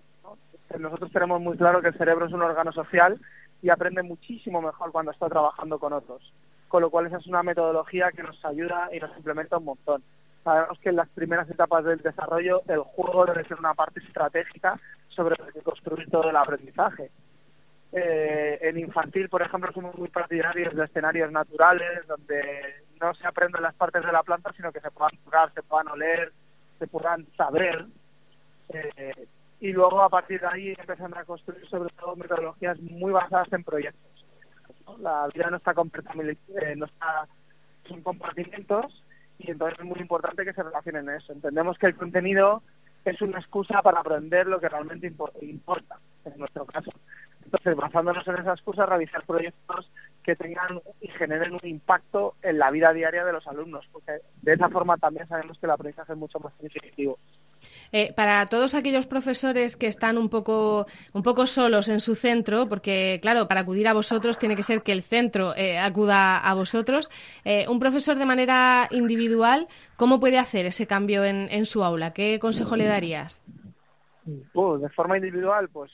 Nosotros 0.77 1.11
tenemos 1.11 1.41
muy 1.41 1.57
claro 1.57 1.81
que 1.81 1.89
el 1.89 1.97
cerebro 1.97 2.25
es 2.25 2.33
un 2.33 2.41
órgano 2.41 2.71
social 2.71 3.19
y 3.61 3.69
aprende 3.69 4.01
muchísimo 4.01 4.61
mejor 4.61 4.91
cuando 4.91 5.11
está 5.11 5.29
trabajando 5.29 5.79
con 5.79 5.93
otros. 5.93 6.33
Con 6.67 6.81
lo 6.81 6.89
cual 6.89 7.07
esa 7.07 7.17
es 7.17 7.27
una 7.27 7.43
metodología 7.43 8.11
que 8.11 8.23
nos 8.23 8.43
ayuda 8.43 8.89
y 8.91 8.99
nos 8.99 9.15
implementa 9.17 9.57
un 9.57 9.65
montón. 9.65 10.03
Sabemos 10.43 10.79
que 10.79 10.89
en 10.89 10.97
las 10.97 11.07
primeras 11.09 11.49
etapas 11.49 11.85
del 11.85 11.99
desarrollo 11.99 12.61
el 12.67 12.79
juego 12.79 13.25
debe 13.25 13.47
ser 13.47 13.59
una 13.59 13.73
parte 13.73 13.99
estratégica 13.99 14.79
sobre 15.13 15.35
la 15.37 15.51
que 15.51 15.61
construir 15.61 16.09
todo 16.09 16.29
el 16.29 16.35
aprendizaje. 16.35 17.11
Eh, 17.91 18.57
en 18.61 18.79
infantil, 18.79 19.29
por 19.29 19.41
ejemplo, 19.41 19.71
somos 19.71 19.95
muy 19.95 20.09
partidarios 20.09 20.75
de 20.75 20.85
escenarios 20.85 21.31
naturales 21.31 22.07
donde 22.07 22.41
no 22.99 23.13
se 23.13 23.27
aprenden 23.27 23.61
las 23.61 23.75
partes 23.75 24.03
de 24.03 24.11
la 24.11 24.23
planta, 24.23 24.51
sino 24.53 24.71
que 24.71 24.79
se 24.79 24.89
puedan 24.89 25.15
tocar, 25.23 25.53
se 25.53 25.61
puedan 25.61 25.89
oler, 25.89 26.31
se 26.79 26.87
puedan 26.87 27.27
saber. 27.37 27.85
Eh, 28.69 29.27
y 29.59 29.71
luego 29.71 30.01
a 30.01 30.09
partir 30.09 30.41
de 30.41 30.47
ahí 30.47 30.75
empezando 30.77 31.17
a 31.17 31.23
construir 31.23 31.65
sobre 31.67 31.89
todo 31.91 32.15
metodologías 32.15 32.79
muy 32.79 33.11
basadas 33.11 33.51
en 33.53 33.63
proyectos. 33.63 34.25
La 34.99 35.27
vida 35.33 35.49
no 35.49 35.57
está, 35.57 35.71
eh, 35.71 36.75
no 36.75 36.85
está 36.85 37.27
son 37.87 38.01
compartimentos 38.01 39.03
y 39.39 39.51
entonces 39.51 39.79
es 39.79 39.85
muy 39.85 39.99
importante 39.99 40.45
que 40.45 40.53
se 40.53 40.63
relacionen 40.63 41.09
en 41.09 41.15
eso. 41.15 41.33
Entendemos 41.33 41.77
que 41.77 41.87
el 41.87 41.95
contenido 41.95 42.63
es 43.05 43.21
una 43.21 43.39
excusa 43.39 43.81
para 43.81 43.99
aprender 43.99 44.47
lo 44.47 44.59
que 44.59 44.69
realmente 44.69 45.11
importa, 45.41 45.99
en 46.25 46.37
nuestro 46.37 46.65
caso. 46.65 46.91
Entonces, 47.43 47.75
basándonos 47.75 48.27
en 48.27 48.37
esas 48.37 48.61
cosas, 48.61 48.89
realizar 48.89 49.25
proyectos 49.25 49.91
que 50.23 50.35
tengan 50.35 50.81
y 51.01 51.07
generen 51.09 51.53
un 51.53 51.67
impacto 51.67 52.35
en 52.41 52.57
la 52.57 52.71
vida 52.71 52.93
diaria 52.93 53.25
de 53.25 53.33
los 53.33 53.45
alumnos, 53.47 53.85
porque 53.91 54.13
de 54.41 54.53
esa 54.53 54.69
forma 54.69 54.97
también 54.97 55.27
sabemos 55.27 55.59
que 55.59 55.65
el 55.65 55.71
aprendizaje 55.71 56.13
es 56.13 56.17
mucho 56.17 56.39
más 56.39 56.53
significativo. 56.53 57.19
Eh, 57.95 58.11
para 58.15 58.45
todos 58.47 58.73
aquellos 58.73 59.05
profesores 59.05 59.77
que 59.77 59.85
están 59.85 60.17
un 60.17 60.27
poco, 60.27 60.87
un 61.13 61.21
poco 61.21 61.45
solos 61.45 61.89
en 61.89 61.99
su 61.99 62.15
centro, 62.15 62.67
porque 62.67 63.19
claro, 63.21 63.47
para 63.47 63.61
acudir 63.61 63.87
a 63.87 63.93
vosotros 63.93 64.39
tiene 64.39 64.55
que 64.55 64.63
ser 64.63 64.81
que 64.81 64.91
el 64.91 65.03
centro 65.03 65.55
eh, 65.55 65.77
acuda 65.77 66.39
a 66.39 66.53
vosotros, 66.55 67.11
eh, 67.45 67.67
un 67.67 67.79
profesor 67.79 68.17
de 68.17 68.25
manera 68.25 68.87
individual, 68.89 69.67
¿cómo 69.95 70.19
puede 70.19 70.39
hacer 70.39 70.65
ese 70.65 70.87
cambio 70.87 71.23
en, 71.23 71.65
su 71.65 71.83
aula? 71.83 72.13
¿Qué 72.13 72.39
consejo 72.39 72.75
le 72.75 72.85
darías? 72.85 73.41
Pues, 74.53 74.81
de 74.81 74.89
forma 74.89 75.17
individual, 75.17 75.69
pues 75.69 75.91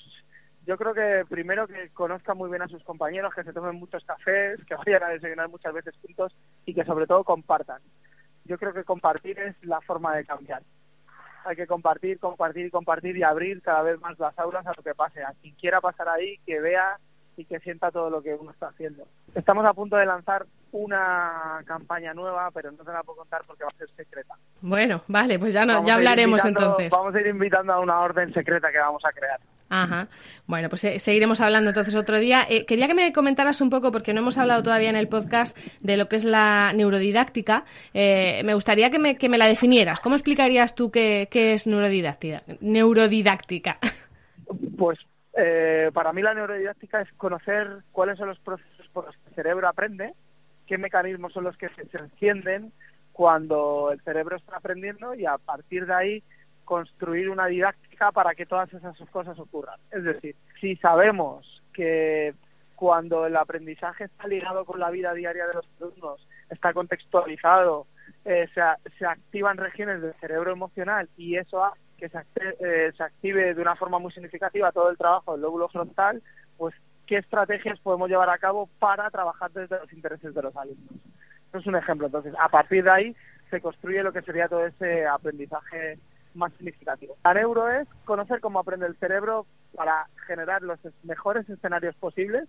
yo 0.66 0.78
creo 0.78 0.94
que 0.94 1.26
primero 1.28 1.68
que 1.68 1.90
conozca 1.90 2.34
muy 2.34 2.50
bien 2.50 2.62
a 2.62 2.68
sus 2.70 2.84
compañeros, 2.84 3.34
que 3.34 3.44
se 3.44 3.52
tomen 3.52 3.76
muchos 3.76 4.06
cafés, 4.06 4.64
que 4.66 4.76
vayan 4.86 5.04
a 5.04 5.10
desayunar 5.10 5.50
muchas 5.50 5.74
veces 5.74 5.96
juntos 6.02 6.34
y 6.66 6.74
que 6.74 6.86
sobre 6.86 7.08
todo 7.08 7.26
compartan. 7.26 7.82
Yo 8.46 8.58
creo 8.58 8.74
que 8.74 8.86
compartir 8.86 9.38
es 9.38 9.56
la 9.64 9.82
forma 9.82 10.16
de 10.16 10.26
cambiar 10.26 10.64
hay 11.46 11.56
que 11.56 11.68
compartir, 11.68 12.20
compartir 12.20 12.68
y 12.68 12.70
compartir 12.70 13.18
y 13.18 13.24
abrir 13.24 13.62
cada 13.62 13.82
vez 13.82 14.00
más 14.00 14.18
las 14.20 14.38
aulas 14.40 14.66
a 14.66 14.74
lo 14.76 14.84
que 14.84 14.96
pase. 14.96 15.24
A 15.24 15.34
quien 15.42 15.56
quiera 15.56 15.82
pasar 15.82 16.10
ahí, 16.10 16.38
que 16.46 16.60
vea 16.60 16.98
y 17.38 17.46
que 17.46 17.60
sienta 17.60 17.90
todo 17.90 18.10
lo 18.10 18.22
que 18.22 18.34
uno 18.34 18.52
está 18.52 18.68
haciendo. 18.68 19.06
Estamos 19.34 19.66
a 19.66 19.74
punto 19.74 19.96
de 19.96 20.06
lanzar 20.06 20.46
una 20.72 21.62
campaña 21.66 22.14
nueva, 22.14 22.52
pero 22.52 22.72
no 22.72 22.84
se 22.84 22.92
la 22.92 23.02
puedo 23.04 23.20
contar 23.20 23.42
porque 23.48 23.64
va 23.64 23.70
a 23.74 23.78
ser 23.78 23.90
secreta. 23.96 24.36
Bueno, 24.62 25.04
vale, 25.08 25.40
pues 25.40 25.54
ya, 25.54 25.66
no, 25.66 25.86
ya 25.86 25.96
hablaremos 25.96 26.44
entonces. 26.44 26.90
Vamos 26.92 27.16
a 27.16 27.22
ir 27.22 27.28
invitando 27.28 27.72
a 27.74 27.80
una 27.80 28.02
orden 28.02 28.34
secreta 28.34 28.72
que 28.72 28.80
vamos 28.80 29.04
a 29.06 29.12
crear. 29.12 29.40
Ajá. 29.70 30.08
Bueno, 30.48 30.70
pues 30.70 30.84
eh, 30.84 31.00
seguiremos 31.00 31.42
hablando 31.42 31.70
entonces 31.70 31.96
otro 31.96 32.20
día. 32.20 32.46
Eh, 32.50 32.66
quería 32.66 32.88
que 32.88 32.96
me 32.96 33.14
comentaras 33.14 33.62
un 33.62 33.70
poco, 33.70 33.92
porque 33.92 34.14
no 34.14 34.22
hemos 34.22 34.38
hablado 34.38 34.64
todavía 34.64 34.90
en 34.90 34.96
el 34.96 35.08
podcast 35.08 35.58
de 35.80 35.96
lo 35.96 36.10
que 36.10 36.16
es 36.16 36.26
la 36.26 36.74
neurodidáctica. 36.74 37.66
Eh, 37.94 38.42
me 38.44 38.56
gustaría 38.56 38.90
que 38.90 39.00
me, 39.00 39.18
que 39.18 39.30
me 39.30 39.38
la 39.38 39.46
definieras. 39.46 40.00
¿Cómo 40.00 40.16
explicarías 40.16 40.76
tú 40.76 40.92
qué, 40.92 41.28
qué 41.32 41.54
es 41.54 41.68
neurodidáctica? 41.68 42.44
neurodidáctica? 42.62 43.78
Pues 44.80 44.98
eh, 45.42 45.92
para 45.94 46.12
mí 46.12 46.22
la 46.22 46.34
neurodidáctica 46.34 47.02
es 47.02 47.12
conocer 47.14 47.84
cuáles 47.92 48.18
son 48.18 48.28
los 48.28 48.40
procesos 48.40 48.88
por 48.92 49.06
los 49.06 49.16
que 49.16 49.30
el 49.30 49.36
cerebro 49.36 49.70
aprende, 49.70 50.14
qué 50.68 50.78
mecanismos 50.78 51.32
son 51.32 51.46
los 51.46 51.56
que 51.56 51.70
se, 51.70 51.98
encienden 51.98 52.74
cuando 53.14 53.92
el 53.92 54.02
cerebro 54.02 54.36
está 54.36 54.58
aprendiendo 54.58 55.14
y 55.14 55.26
a 55.26 55.38
partir 55.38 55.86
de 55.86 55.94
ahí 55.94 56.24
construir 56.70 57.32
una 57.32 57.48
didáctica 57.48 58.12
para 58.12 58.36
que 58.36 58.46
todas 58.46 58.72
esas 58.72 58.96
cosas 59.10 59.40
ocurran. 59.40 59.80
Es 59.90 60.04
decir, 60.04 60.36
si 60.62 60.76
sabemos 60.76 61.64
que 61.74 62.36
cuando 62.76 63.26
el 63.26 63.36
aprendizaje 63.36 64.04
está 64.04 64.28
ligado 64.28 64.66
con 64.66 64.80
la 64.80 64.92
vida 64.92 65.16
diaria 65.16 65.48
de 65.48 65.56
los 65.56 65.66
alumnos, 65.82 66.28
está 66.48 66.72
contextualizado, 66.72 67.88
eh, 68.24 68.48
se, 68.54 68.62
se 69.00 69.06
activan 69.08 69.58
regiones 69.58 70.00
del 70.04 70.14
cerebro 70.22 70.52
emocional 70.52 71.10
y 71.18 71.38
eso 71.38 71.66
hace 71.66 71.80
que 71.98 72.06
eh, 72.06 72.92
se, 72.96 73.04
active 73.04 73.56
de 73.56 73.62
una 73.64 73.76
forma 73.76 73.98
muy 73.98 74.12
significativa 74.12 74.72
todo 74.72 74.92
el 74.92 74.98
trabajo 74.98 75.32
del 75.32 75.42
lóbulo 75.42 75.70
frontal, 75.70 76.22
pues 76.56 76.76
qué 77.08 77.18
estrategias 77.18 77.80
podemos 77.80 78.10
llevar 78.10 78.30
a 78.30 78.38
cabo 78.38 78.70
para 78.78 79.10
trabajar 79.10 79.50
desde 79.54 79.80
los 79.80 79.92
intereses 79.92 80.36
de 80.36 80.42
los 80.44 80.56
alumnos. 80.56 80.94
Eso 81.50 81.58
es 81.58 81.66
un 81.66 81.78
ejemplo. 81.78 82.06
Entonces, 82.06 82.36
a 82.40 82.48
partir 82.48 82.84
de 82.84 82.92
ahí 82.92 83.16
se 83.50 83.60
construye 83.60 84.04
lo 84.04 84.14
que 84.14 84.22
sería 84.22 84.48
todo 84.48 84.68
ese 84.68 85.08
aprendizaje 85.08 85.98
más 86.34 86.54
significativo. 86.54 87.16
La 87.24 87.34
neuro 87.34 87.70
es 87.70 87.88
conocer 88.06 88.40
cómo 88.40 88.60
aprende 88.60 88.86
el 88.88 88.96
cerebro 88.98 89.46
para 89.76 90.08
generar 90.28 90.62
los 90.62 90.80
mejores 91.04 91.50
escenarios 91.50 91.96
posibles 91.96 92.48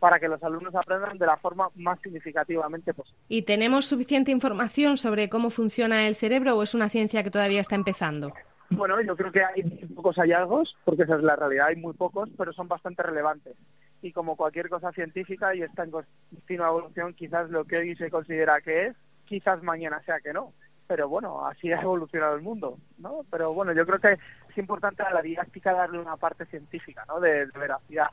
para 0.00 0.18
que 0.18 0.28
los 0.28 0.42
alumnos 0.42 0.74
aprendan 0.74 1.18
de 1.18 1.26
la 1.26 1.36
forma 1.36 1.68
más 1.74 2.00
significativamente 2.00 2.94
posible. 2.94 3.18
¿Y 3.28 3.42
tenemos 3.42 3.84
suficiente 3.84 4.32
información 4.32 4.96
sobre 4.96 5.28
cómo 5.28 5.50
funciona 5.50 6.08
el 6.08 6.16
cerebro 6.16 6.56
o 6.56 6.62
es 6.62 6.74
una 6.74 6.88
ciencia 6.88 7.22
que 7.22 7.30
todavía 7.30 7.60
está 7.60 7.76
empezando? 7.76 8.32
Bueno, 8.70 9.00
yo 9.02 9.16
creo 9.16 9.30
que 9.30 9.42
hay 9.42 9.62
pocos 9.94 10.16
hallazgos, 10.16 10.76
porque 10.84 11.02
esa 11.02 11.16
es 11.16 11.22
la 11.22 11.36
realidad, 11.36 11.66
hay 11.66 11.76
muy 11.76 11.92
pocos, 11.92 12.30
pero 12.38 12.52
son 12.52 12.68
bastante 12.68 13.02
relevantes. 13.02 13.56
Y 14.00 14.12
como 14.12 14.36
cualquier 14.36 14.68
cosa 14.68 14.92
científica 14.92 15.54
y 15.54 15.62
está 15.62 15.84
en 15.84 15.90
continua 15.90 16.68
evolución, 16.68 17.12
quizás 17.14 17.50
lo 17.50 17.64
que 17.64 17.78
hoy 17.78 17.96
se 17.96 18.10
considera 18.10 18.60
que 18.60 18.86
es, 18.86 18.96
quizás 19.26 19.62
mañana 19.62 20.00
sea 20.04 20.20
que 20.20 20.32
no. 20.32 20.52
Pero 20.90 21.08
bueno, 21.08 21.46
así 21.46 21.70
ha 21.70 21.80
evolucionado 21.80 22.34
el 22.34 22.42
mundo, 22.42 22.76
¿no? 22.98 23.24
Pero 23.30 23.54
bueno, 23.54 23.72
yo 23.72 23.86
creo 23.86 24.00
que 24.00 24.18
es 24.48 24.58
importante 24.58 25.04
a 25.04 25.12
la 25.12 25.22
didáctica 25.22 25.72
darle 25.72 26.00
una 26.00 26.16
parte 26.16 26.46
científica, 26.46 27.04
¿no? 27.06 27.20
De, 27.20 27.46
veracidad 27.46 28.08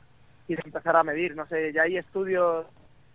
y 0.46 0.54
de 0.54 0.62
empezar 0.64 0.94
a 0.94 1.02
medir. 1.02 1.34
No 1.34 1.44
sé, 1.48 1.72
ya 1.72 1.82
hay 1.82 1.96
estudios, 1.96 2.66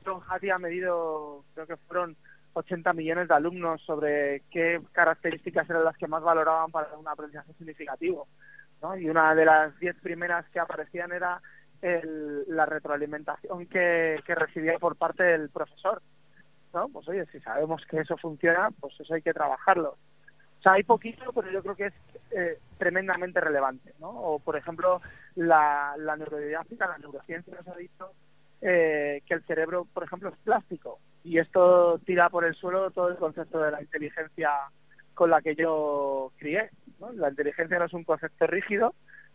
John 0.06 0.20
Hattie 0.28 0.52
ha 0.52 0.60
medido, 0.60 1.46
creo 1.54 1.66
que 1.66 1.78
fueron 1.78 2.18
80 2.52 2.92
millones 2.92 3.30
de 3.30 3.36
alumnos 3.36 3.82
sobre 3.84 4.42
qué 4.52 4.82
características 4.92 5.70
eran 5.70 5.86
las 5.86 5.96
que 5.96 6.10
más 6.10 6.22
valoraban 6.22 6.70
para 6.70 6.98
un 6.98 7.08
aprendizaje 7.08 7.54
significativo. 7.54 8.28
¿no? 8.82 8.98
Y 8.98 9.10
una 9.10 9.34
de 9.34 9.46
las 9.46 9.80
10 9.80 9.96
primeras 10.02 10.46
que 10.50 10.60
aparecían 10.60 11.14
era 11.14 11.42
el, 11.82 12.44
la 12.50 12.66
retroalimentación 12.66 13.66
que, 13.68 14.22
que 14.26 14.36
recibía 14.36 14.78
por 14.78 14.98
parte 14.98 15.24
del 15.24 15.50
profesor. 15.50 16.02
¿No? 16.74 16.90
Pues 16.90 17.08
oye, 17.08 17.26
si 17.28 17.40
sabemos 17.40 17.84
que 17.86 18.00
eso 18.00 18.18
funciona, 18.18 18.70
pues 18.80 19.00
eso 19.00 19.14
hay 19.14 19.22
que 19.22 19.34
trabajarlo. 19.34 19.98
O 20.60 20.62
sea, 20.64 20.74
hay 20.74 20.84
poquito, 20.84 21.32
pero 21.34 21.52
yo 21.52 21.62
creo 21.62 21.76
que 21.76 21.86
es 21.88 21.94
eh, 22.32 22.58
tremendamente 22.78 23.40
relevante. 23.42 23.94
¿no? 24.00 24.10
O, 24.10 24.40
por 24.40 24.56
ejemplo, 24.56 25.02
la, 25.36 25.96
la 25.98 26.16
neurodidáctica, 26.16 26.88
la 26.88 26.98
neurociencia 26.98 27.54
nos 27.56 27.68
ha 27.68 27.76
dicho 27.76 28.12
eh, 28.62 29.22
que 29.26 29.34
el 29.34 29.44
cerebro, 29.44 29.86
por 29.94 30.04
ejemplo, 30.04 30.30
es 30.30 30.38
plástico 30.38 31.00
y 31.24 31.38
esto 31.38 32.00
tira 32.06 32.30
por 32.30 32.46
el 32.46 32.56
suelo 32.56 32.92
todo 32.92 33.10
el 33.10 33.18
concepto 33.18 33.60
de 33.60 33.72
la 33.72 33.82
inteligencia 33.82 34.52
con 35.14 35.30
la 35.30 35.42
que 35.42 35.56
yo 35.56 36.32
crié. 36.38 36.70
La 37.16 37.30
inteligencia 37.30 37.78
no 37.78 37.86
es 37.86 37.94
un 37.94 38.06
concepto 38.06 38.48
rígido, 38.48 38.94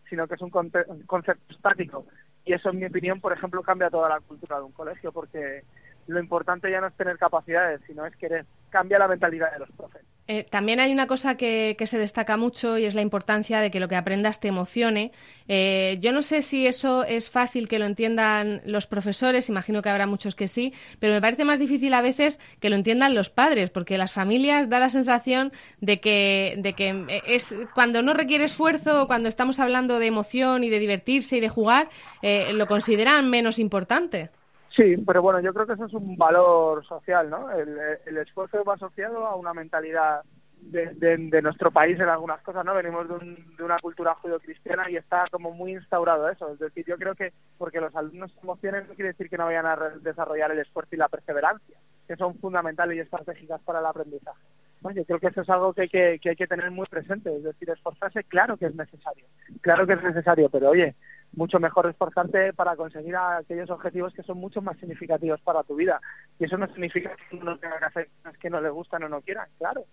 sino 0.09 0.27
que 0.27 0.35
es 0.35 0.41
un 0.41 0.49
concepto 0.49 1.53
estático. 1.53 2.05
Y 2.43 2.53
eso, 2.53 2.69
en 2.69 2.79
mi 2.79 2.85
opinión, 2.85 3.21
por 3.21 3.31
ejemplo, 3.31 3.61
cambia 3.61 3.91
toda 3.91 4.09
la 4.09 4.19
cultura 4.19 4.57
de 4.57 4.63
un 4.63 4.71
colegio, 4.71 5.11
porque 5.11 5.63
lo 6.09 6.19
importante 6.19 6.71
ya 6.71 6.81
no 6.81 6.87
es 6.87 6.93
tener 6.95 7.17
capacidades, 7.17 7.81
sino 7.85 8.05
es 8.05 8.15
querer. 8.15 8.45
Cambia 8.69 8.99
la 8.99 9.07
mentalidad 9.07 9.51
de 9.51 9.59
los 9.59 9.71
profes. 9.71 10.01
Eh, 10.27 10.45
también 10.47 10.79
hay 10.79 10.91
una 10.91 11.07
cosa 11.07 11.37
que, 11.37 11.75
se 11.87 11.97
destaca 11.97 12.37
mucho 12.37 12.77
y 12.77 12.85
es 12.85 12.93
la 12.93 13.01
importancia 13.01 13.61
de 13.61 13.71
que 13.71 13.79
lo 13.79 13.87
que 13.87 13.95
aprendas 13.95 14.39
te 14.39 14.47
emocione. 14.47 15.11
Eh, 15.47 15.97
yo 16.01 16.11
no 16.11 16.21
sé 16.21 16.43
si 16.43 16.67
eso 16.67 17.03
es 17.03 17.31
fácil 17.31 17.67
que 17.67 17.79
lo 17.79 17.85
entiendan 17.85 18.61
los 18.63 18.85
profesores, 18.85 19.49
imagino 19.49 19.81
que 19.81 19.89
habrá 19.89 20.05
muchos 20.05 20.35
que 20.35 20.47
sí, 20.47 20.71
pero 20.99 21.13
me 21.13 21.21
parece 21.21 21.45
más 21.45 21.57
difícil 21.57 21.95
a 21.95 22.01
veces 22.01 22.39
que 22.59 22.69
lo 22.69 22.75
entiendan 22.75 23.15
los 23.15 23.31
padres, 23.31 23.71
porque 23.71 23.97
las 23.97 24.13
familias 24.13 24.69
da 24.69 24.79
la 24.79 24.89
sensación 24.89 25.51
de 25.81 25.99
que, 25.99 26.55
de 26.59 26.73
que 26.73 27.23
es 27.25 27.57
cuando 27.73 28.03
no 28.03 28.13
requiere 28.13 28.43
esfuerzo, 28.43 29.07
cuando 29.07 29.29
estamos 29.29 29.59
hablando 29.59 29.97
de 29.97 30.05
emoción 30.05 30.63
y 30.63 30.69
de 30.69 30.77
divertirse 30.77 31.37
y 31.37 31.39
de 31.39 31.49
jugar, 31.49 31.89
eh, 32.21 32.53
lo 32.53 32.67
consideran 32.67 33.31
menos 33.31 33.57
importante. 33.57 34.29
Sí, 34.75 34.97
pero 35.05 35.21
bueno, 35.21 35.39
yo 35.39 35.53
creo 35.53 35.65
que 35.65 35.73
eso 35.73 35.85
es 35.85 35.93
un 35.93 36.15
valor 36.15 36.85
social, 36.85 37.29
¿no? 37.29 37.49
El, 37.51 38.17
esfuerzo 38.17 38.63
va 38.63 38.75
asociado 38.75 39.25
a 39.25 39.35
una 39.35 39.53
mentalidad 39.53 40.21
de, 40.61 40.93
de, 40.93 41.41
nuestro 41.41 41.71
país 41.71 41.99
en 41.99 42.09
algunas 42.09 42.41
cosas, 42.41 42.63
¿no? 42.65 42.75
Venimos 42.75 43.07
de, 43.07 43.15
un, 43.15 43.55
de 43.57 43.63
una 43.63 43.79
cultura 43.79 44.13
judio-cristiana 44.15 44.89
y 44.89 44.97
está 44.97 45.25
como 45.31 45.51
muy 45.51 45.71
instaurado 45.73 46.29
eso. 46.29 46.51
Es 46.51 46.59
decir, 46.59 46.85
yo 46.85 46.97
creo 46.97 47.15
que 47.15 47.33
porque 47.57 47.79
los 47.79 47.95
alumnos 47.95 48.31
se 48.33 48.41
emocionen 48.41 48.87
no 48.87 48.93
quiere 48.93 49.11
decir 49.11 49.29
que 49.29 49.37
no 49.37 49.45
vayan 49.45 49.65
a 49.65 49.77
desarrollar 50.01 50.51
el 50.51 50.59
esfuerzo 50.59 50.95
y 50.95 50.99
la 50.99 51.07
perseverancia, 51.07 51.77
que 52.07 52.15
son 52.17 52.37
fundamentales 52.39 52.97
y 52.97 52.99
estratégicas 52.99 53.61
para 53.61 53.79
el 53.79 53.85
aprendizaje. 53.85 54.39
yo 54.81 55.05
creo 55.05 55.19
que 55.19 55.27
eso 55.27 55.41
es 55.41 55.49
algo 55.49 55.73
que 55.73 55.83
hay 55.83 55.89
que, 55.89 56.19
que 56.21 56.29
hay 56.29 56.35
que 56.35 56.47
tener 56.47 56.69
muy 56.69 56.85
presente. 56.87 57.35
Es 57.35 57.43
decir, 57.43 57.69
esforzarse, 57.69 58.23
claro 58.25 58.57
que 58.57 58.67
es 58.67 58.75
necesario, 58.75 59.25
claro 59.61 59.87
que 59.87 59.93
es 59.93 60.03
necesario, 60.03 60.49
pero 60.49 60.69
oye, 60.69 60.95
mucho 61.33 61.59
mejor 61.59 61.87
esforzarte 61.87 62.53
para 62.53 62.75
conseguir 62.75 63.15
aquellos 63.15 63.69
objetivos 63.69 64.13
que 64.13 64.23
son 64.23 64.37
mucho 64.37 64.61
más 64.61 64.77
significativos 64.77 65.39
para 65.41 65.63
tu 65.63 65.75
vida. 65.75 66.01
Y 66.39 66.45
eso 66.45 66.57
no 66.57 66.67
significa 66.67 67.15
que 67.29 67.37
uno 67.37 67.57
tenga 67.57 67.79
que 67.79 67.85
hacer 67.85 68.09
cosas 68.17 68.37
que 68.37 68.49
no 68.49 68.61
le 68.61 68.69
gustan 68.69 69.03
o 69.03 69.09
no 69.09 69.21
quieran, 69.21 69.47
claro 69.57 69.85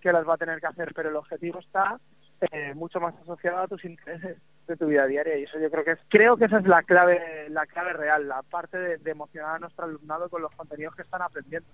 que 0.00 0.12
las 0.12 0.26
va 0.26 0.34
a 0.34 0.38
tener 0.38 0.60
que 0.60 0.66
hacer, 0.66 0.92
pero 0.94 1.10
el 1.10 1.16
objetivo 1.16 1.58
está 1.58 2.00
eh, 2.40 2.72
mucho 2.74 3.00
más 3.00 3.14
asociado 3.22 3.58
a 3.58 3.68
tus 3.68 3.84
intereses 3.84 4.38
de 4.66 4.76
tu 4.76 4.86
vida 4.86 5.06
diaria. 5.06 5.36
Y 5.36 5.44
eso 5.44 5.58
yo 5.58 5.70
creo 5.70 5.84
que 5.84 5.92
es 5.92 5.98
creo 6.08 6.36
que 6.36 6.46
esa 6.46 6.58
es 6.58 6.66
la 6.66 6.82
clave 6.82 7.48
la 7.50 7.66
clave 7.66 7.92
real 7.92 8.26
la 8.26 8.42
parte 8.42 8.78
de, 8.78 8.96
de 8.98 9.10
emocionar 9.10 9.56
a 9.56 9.58
nuestro 9.58 9.84
alumnado 9.84 10.28
con 10.28 10.42
los 10.42 10.52
contenidos 10.52 10.94
que 10.94 11.02
están 11.02 11.22
aprendiendo. 11.22 11.68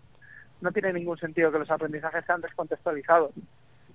No 0.60 0.72
tiene 0.72 0.92
ningún 0.92 1.18
sentido 1.18 1.52
que 1.52 1.58
los 1.58 1.70
aprendizajes 1.70 2.24
sean 2.24 2.40
descontextualizados. 2.40 3.32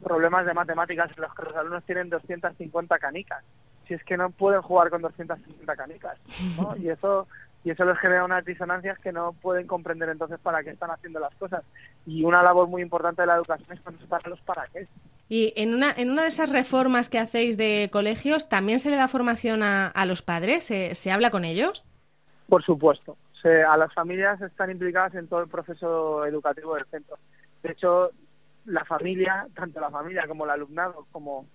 Problemas 0.03 0.45
de 0.45 0.53
matemáticas 0.53 1.11
en 1.15 1.23
los 1.23 1.35
que 1.35 1.43
los 1.43 1.55
alumnos 1.55 1.83
tienen 1.83 2.09
250 2.09 2.99
canicas 2.99 3.43
si 3.91 3.95
es 3.95 4.03
que 4.05 4.15
no 4.15 4.29
pueden 4.29 4.61
jugar 4.61 4.89
con 4.89 5.01
250 5.01 5.75
canicas, 5.75 6.17
¿no? 6.57 6.75
Y 6.81 6.87
eso 6.87 7.27
y 7.63 7.69
eso 7.69 7.83
les 7.85 7.99
genera 7.99 8.23
unas 8.23 8.43
disonancias 8.43 8.97
que 8.99 9.11
no 9.11 9.33
pueden 9.33 9.67
comprender 9.67 10.09
entonces 10.09 10.39
para 10.39 10.63
qué 10.63 10.71
están 10.71 10.89
haciendo 10.89 11.19
las 11.19 11.35
cosas. 11.35 11.63
Y 12.07 12.23
una 12.23 12.41
labor 12.41 12.67
muy 12.67 12.81
importante 12.81 13.21
de 13.21 13.27
la 13.27 13.35
educación 13.35 13.71
es 13.71 13.81
contestar 13.81 14.25
los 14.27 14.41
para 14.41 14.65
qué. 14.73 14.87
Y 15.29 15.53
en 15.55 15.75
una, 15.75 15.91
en 15.91 16.09
una 16.09 16.23
de 16.23 16.29
esas 16.29 16.51
reformas 16.51 17.07
que 17.07 17.19
hacéis 17.19 17.57
de 17.57 17.89
colegios, 17.91 18.49
¿también 18.49 18.79
se 18.79 18.89
le 18.89 18.95
da 18.95 19.07
formación 19.07 19.61
a, 19.61 19.87
a 19.87 20.05
los 20.05 20.23
padres? 20.23 20.63
¿Se, 20.63 20.95
¿Se, 20.95 21.11
habla 21.11 21.29
con 21.29 21.45
ellos? 21.45 21.85
Por 22.47 22.63
supuesto. 22.63 23.17
Se, 23.41 23.61
a 23.61 23.77
las 23.77 23.93
familias 23.93 24.41
están 24.41 24.71
implicadas 24.71 25.13
en 25.15 25.27
todo 25.27 25.41
el 25.41 25.47
proceso 25.47 26.25
educativo 26.25 26.75
del 26.75 26.85
centro. 26.85 27.17
De 27.61 27.73
hecho, 27.73 28.09
la 28.65 28.85
familia, 28.85 29.45
tanto 29.53 29.79
la 29.79 29.91
familia 29.91 30.25
como 30.27 30.45
el 30.45 30.51
alumnado, 30.51 31.05
como 31.11 31.45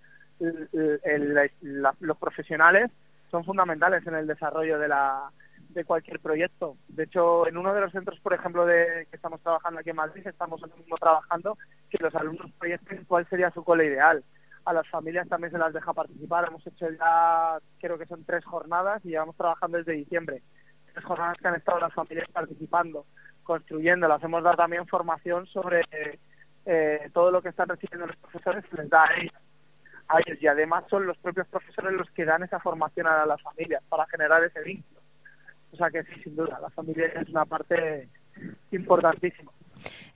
los 0.40 2.16
profesionales 2.18 2.90
son 3.30 3.44
fundamentales 3.44 4.06
en 4.06 4.14
el 4.14 4.26
desarrollo 4.26 4.78
de 4.78 4.88
la 4.88 5.30
de 5.76 5.84
cualquier 5.84 6.20
proyecto. 6.20 6.76
De 6.88 7.04
hecho, 7.04 7.46
en 7.46 7.56
uno 7.56 7.74
de 7.74 7.82
los 7.82 7.92
centros, 7.92 8.18
por 8.20 8.32
ejemplo, 8.32 8.64
de 8.64 9.06
que 9.10 9.16
estamos 9.16 9.40
trabajando 9.42 9.80
aquí 9.80 9.90
en 9.90 9.96
Madrid, 9.96 10.26
estamos 10.26 10.62
ahora 10.62 10.74
mismo 10.76 10.96
trabajando 10.96 11.58
que 11.90 12.02
los 12.02 12.14
alumnos 12.14 12.50
proyecten 12.58 13.04
cuál 13.04 13.28
sería 13.28 13.50
su 13.50 13.62
cole 13.62 13.86
ideal. 13.86 14.24
A 14.64 14.72
las 14.72 14.88
familias 14.88 15.28
también 15.28 15.52
se 15.52 15.58
las 15.58 15.74
deja 15.74 15.92
participar. 15.92 16.48
Hemos 16.48 16.66
hecho 16.66 16.88
ya, 16.90 17.58
creo 17.78 17.98
que 17.98 18.06
son 18.06 18.24
tres 18.24 18.44
jornadas 18.44 19.04
y 19.04 19.10
llevamos 19.10 19.36
trabajando 19.36 19.76
desde 19.76 19.92
diciembre. 19.92 20.42
Tres 20.92 21.04
jornadas 21.04 21.36
que 21.38 21.48
han 21.48 21.56
estado 21.56 21.78
las 21.78 21.92
familias 21.92 22.28
participando, 22.30 23.04
construyéndolas. 23.44 24.22
Hemos 24.24 24.42
dado 24.42 24.56
también 24.56 24.86
formación 24.86 25.46
sobre 25.46 25.82
eh, 26.64 27.10
todo 27.12 27.30
lo 27.30 27.42
que 27.42 27.50
están 27.50 27.68
recibiendo 27.68 28.06
los 28.06 28.16
profesores, 28.16 28.64
les 28.72 28.88
da 28.88 29.04
a 29.04 29.14
ellos 29.20 29.45
a 30.08 30.18
ellos 30.25 30.40
y 30.40 30.46
además 30.46 30.84
son 30.88 31.06
los 31.06 31.16
propios 31.18 31.46
profesores 31.48 31.92
los 31.92 32.10
que 32.10 32.25
dan 32.25 32.42
esa 32.42 32.60
formación 32.60 33.06
a 33.06 33.26
las 33.26 33.40
familias 33.42 33.82
para 33.88 34.06
generar 34.06 34.42
ese 34.44 34.60
vínculo. 34.62 35.00
O 35.72 35.76
sea 35.76 35.90
que 35.90 36.04
sí, 36.04 36.22
sin 36.22 36.36
duda, 36.36 36.58
la 36.60 36.70
familia 36.70 37.06
es 37.06 37.28
una 37.28 37.44
parte 37.44 38.08
importantísima. 38.70 39.50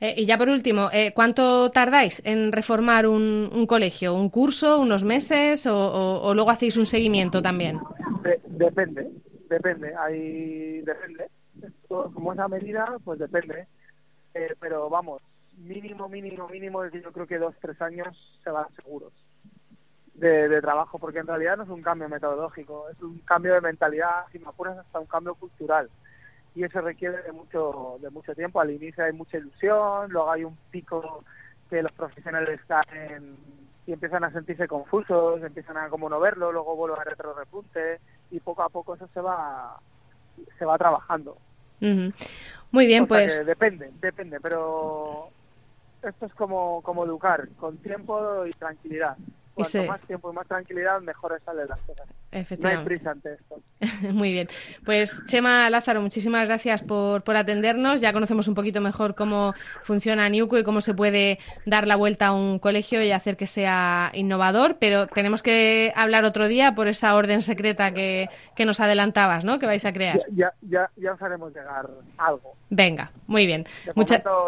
Eh, 0.00 0.14
y 0.16 0.26
ya 0.26 0.38
por 0.38 0.48
último, 0.48 0.88
eh, 0.92 1.12
¿cuánto 1.14 1.70
tardáis 1.70 2.22
en 2.24 2.50
reformar 2.52 3.06
un, 3.06 3.66
colegio? 3.66 4.14
¿Un 4.14 4.30
curso, 4.30 4.80
unos 4.80 5.04
meses 5.04 5.66
o, 5.66 6.32
luego 6.34 6.50
hacéis 6.50 6.76
un 6.76 6.86
seguimiento 6.86 7.42
también? 7.42 7.78
depende, 8.46 9.10
depende, 9.48 9.94
ahí 9.98 10.80
depende. 10.82 11.28
como 11.88 12.32
esa 12.32 12.48
medida, 12.48 12.96
pues 13.04 13.18
depende. 13.18 13.66
Eh, 14.32 14.54
pero 14.60 14.88
vamos, 14.88 15.20
mínimo, 15.58 16.08
mínimo, 16.08 16.48
mínimo, 16.48 16.86
yo 16.86 17.12
creo 17.12 17.26
que 17.26 17.38
dos, 17.38 17.54
tres 17.60 17.80
años 17.82 18.16
se 18.42 18.50
van 18.50 18.72
seguros 18.76 19.12
de, 20.20 20.60
trabajo, 20.60 20.98
porque 20.98 21.20
en 21.20 21.26
realidad 21.26 21.56
no 21.56 21.62
es 21.64 21.70
un 21.70 21.82
cambio 21.82 22.08
metodológico, 22.08 22.88
es 22.90 23.00
un 23.00 23.18
cambio 23.20 23.54
de 23.54 23.62
mentalidad, 23.62 24.26
si 24.30 24.38
me 24.38 24.48
apuras, 24.48 24.76
hasta 24.78 25.00
un 25.00 25.06
cambio 25.06 25.34
cultural. 25.34 25.88
Y 26.54 26.64
eso 26.64 26.80
requiere 26.80 27.22
de 27.22 27.32
mucho, 27.32 27.96
de 28.00 28.10
mucho 28.10 28.34
tiempo. 28.34 28.60
Al 28.60 28.70
inicio 28.70 29.04
hay 29.04 29.12
mucha 29.12 29.38
ilusión, 29.38 30.10
luego 30.10 30.30
hay 30.30 30.44
un 30.44 30.56
pico 30.70 31.24
que 31.70 31.82
los 31.82 31.92
profesionales 31.92 32.60
caen 32.66 33.36
y 33.86 33.92
empiezan 33.92 34.24
a 34.24 34.32
sentirse 34.32 34.68
confusos, 34.68 35.42
empiezan 35.42 35.78
a 35.78 35.88
como 35.88 36.10
no 36.10 36.20
verlo, 36.20 36.52
luego 36.52 36.76
vuelve 36.76 36.98
a 37.00 37.04
retro 37.04 37.32
repunte 37.32 38.00
y 38.30 38.40
poco 38.40 38.62
a 38.62 38.68
poco 38.68 38.94
eso 38.94 39.08
se 39.14 39.20
va 39.20 39.78
se 40.58 40.64
va 40.64 40.76
trabajando. 40.76 41.38
Muy 41.80 42.86
bien, 42.86 43.06
pues 43.06 43.46
depende, 43.46 43.90
depende, 44.00 44.38
pero 44.40 45.28
esto 46.02 46.26
es 46.26 46.34
como 46.34 46.82
como 46.82 47.04
educar 47.04 47.48
con 47.56 47.78
tiempo 47.78 48.44
y 48.44 48.52
tranquilidad. 48.52 49.16
Cuanto 49.54 49.84
más 49.84 50.00
tiempo 50.02 50.30
y 50.30 50.34
más 50.34 50.46
tranquilidad, 50.46 51.00
mejor 51.00 51.40
salen 51.44 51.68
las 51.68 51.78
cosas. 51.80 52.06
No 52.58 52.68
hay 52.68 52.84
prisa 52.84 53.10
ante 53.10 53.34
esto. 53.34 53.60
Muy 54.12 54.32
bien. 54.32 54.48
Pues 54.84 55.20
Chema 55.26 55.68
Lázaro, 55.68 56.00
muchísimas 56.00 56.46
gracias 56.46 56.82
por, 56.82 57.22
por 57.24 57.36
atendernos. 57.36 58.00
Ya 58.00 58.12
conocemos 58.12 58.46
un 58.46 58.54
poquito 58.54 58.80
mejor 58.80 59.14
cómo 59.14 59.54
funciona 59.82 60.28
Niuco 60.28 60.56
y 60.58 60.62
cómo 60.62 60.80
se 60.80 60.94
puede 60.94 61.38
dar 61.66 61.86
la 61.86 61.96
vuelta 61.96 62.28
a 62.28 62.32
un 62.32 62.58
colegio 62.58 63.02
y 63.02 63.10
hacer 63.10 63.36
que 63.36 63.46
sea 63.46 64.10
innovador, 64.14 64.76
pero 64.78 65.08
tenemos 65.08 65.42
que 65.42 65.92
hablar 65.96 66.24
otro 66.24 66.46
día 66.46 66.74
por 66.74 66.86
esa 66.86 67.14
orden 67.16 67.42
secreta 67.42 67.92
que, 67.92 68.28
que 68.54 68.64
nos 68.64 68.78
adelantabas, 68.80 69.44
¿no? 69.44 69.58
Que 69.58 69.66
vais 69.66 69.84
a 69.84 69.92
crear. 69.92 70.20
Ya, 70.30 70.52
ya, 70.62 70.88
ya 70.96 71.12
os 71.12 71.22
haremos 71.22 71.52
llegar 71.52 71.88
algo. 72.18 72.54
Venga, 72.70 73.10
muy 73.26 73.46
bien. 73.46 73.66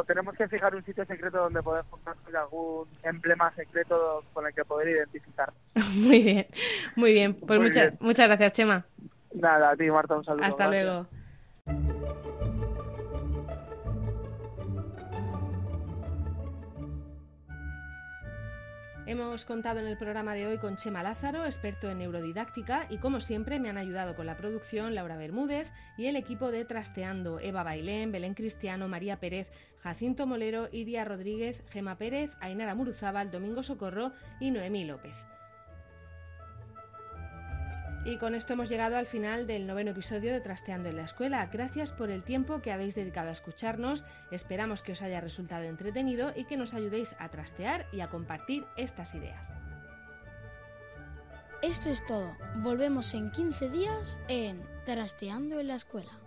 tenemos 0.06 0.37
que 0.37 0.47
fijar 0.47 0.75
un 0.76 0.85
sitio 0.85 1.04
secreto 1.04 1.38
donde 1.38 1.61
poder 1.62 1.85
juntar 1.90 2.14
algún 2.37 2.87
emblema 3.02 3.52
secreto 3.54 4.23
con 4.32 4.47
el 4.47 4.54
que 4.54 4.64
poder 4.64 4.88
identificar. 4.92 5.52
muy 5.94 6.22
bien, 6.22 6.46
muy 6.96 7.12
bien. 7.12 7.34
Pues 7.34 7.61
muchas, 7.61 8.00
muchas 8.00 8.28
gracias, 8.28 8.52
Chema. 8.52 8.84
Nada, 9.34 9.70
a 9.70 9.76
ti, 9.76 9.90
Marta, 9.90 10.16
un 10.16 10.25
saludo. 10.25 10.44
Hasta 10.44 10.68
luego. 10.68 11.06
Hemos 19.04 19.44
contado 19.44 19.80
en 19.80 19.88
el 19.88 19.98
programa 19.98 20.32
de 20.34 20.46
hoy 20.46 20.58
con 20.58 20.76
Chema 20.76 21.02
Lázaro, 21.02 21.44
experto 21.44 21.90
en 21.90 21.98
neurodidáctica, 21.98 22.86
y 22.88 22.98
como 22.98 23.18
siempre 23.18 23.58
me 23.58 23.68
han 23.68 23.76
ayudado 23.76 24.14
con 24.14 24.26
la 24.26 24.36
producción 24.36 24.94
Laura 24.94 25.16
Bermúdez 25.16 25.72
y 25.98 26.06
el 26.06 26.14
equipo 26.14 26.52
de 26.52 26.64
Trasteando, 26.64 27.40
Eva 27.40 27.64
Bailén, 27.64 28.12
Belén 28.12 28.34
Cristiano, 28.34 28.86
María 28.86 29.18
Pérez, 29.18 29.50
Jacinto 29.80 30.28
Molero, 30.28 30.68
Iria 30.70 31.04
Rodríguez, 31.04 31.64
Gema 31.68 31.98
Pérez, 31.98 32.30
Ainara 32.40 32.76
Muruzábal, 32.76 33.32
Domingo 33.32 33.64
Socorro 33.64 34.12
y 34.38 34.52
Noemí 34.52 34.84
López. 34.84 35.16
Y 38.04 38.16
con 38.16 38.34
esto 38.34 38.54
hemos 38.54 38.68
llegado 38.68 38.96
al 38.96 39.06
final 39.06 39.46
del 39.46 39.64
noveno 39.64 39.92
episodio 39.92 40.32
de 40.32 40.40
Trasteando 40.40 40.88
en 40.88 40.96
la 40.96 41.04
Escuela. 41.04 41.46
Gracias 41.46 41.92
por 41.92 42.10
el 42.10 42.24
tiempo 42.24 42.60
que 42.60 42.72
habéis 42.72 42.96
dedicado 42.96 43.28
a 43.28 43.32
escucharnos. 43.32 44.04
Esperamos 44.32 44.82
que 44.82 44.92
os 44.92 45.02
haya 45.02 45.20
resultado 45.20 45.62
entretenido 45.62 46.32
y 46.34 46.44
que 46.44 46.56
nos 46.56 46.74
ayudéis 46.74 47.14
a 47.20 47.28
trastear 47.28 47.86
y 47.92 48.00
a 48.00 48.08
compartir 48.08 48.64
estas 48.76 49.14
ideas. 49.14 49.54
Esto 51.62 51.90
es 51.90 52.04
todo. 52.04 52.36
Volvemos 52.56 53.14
en 53.14 53.30
15 53.30 53.68
días 53.68 54.18
en 54.26 54.60
Trasteando 54.84 55.60
en 55.60 55.68
la 55.68 55.76
Escuela. 55.76 56.21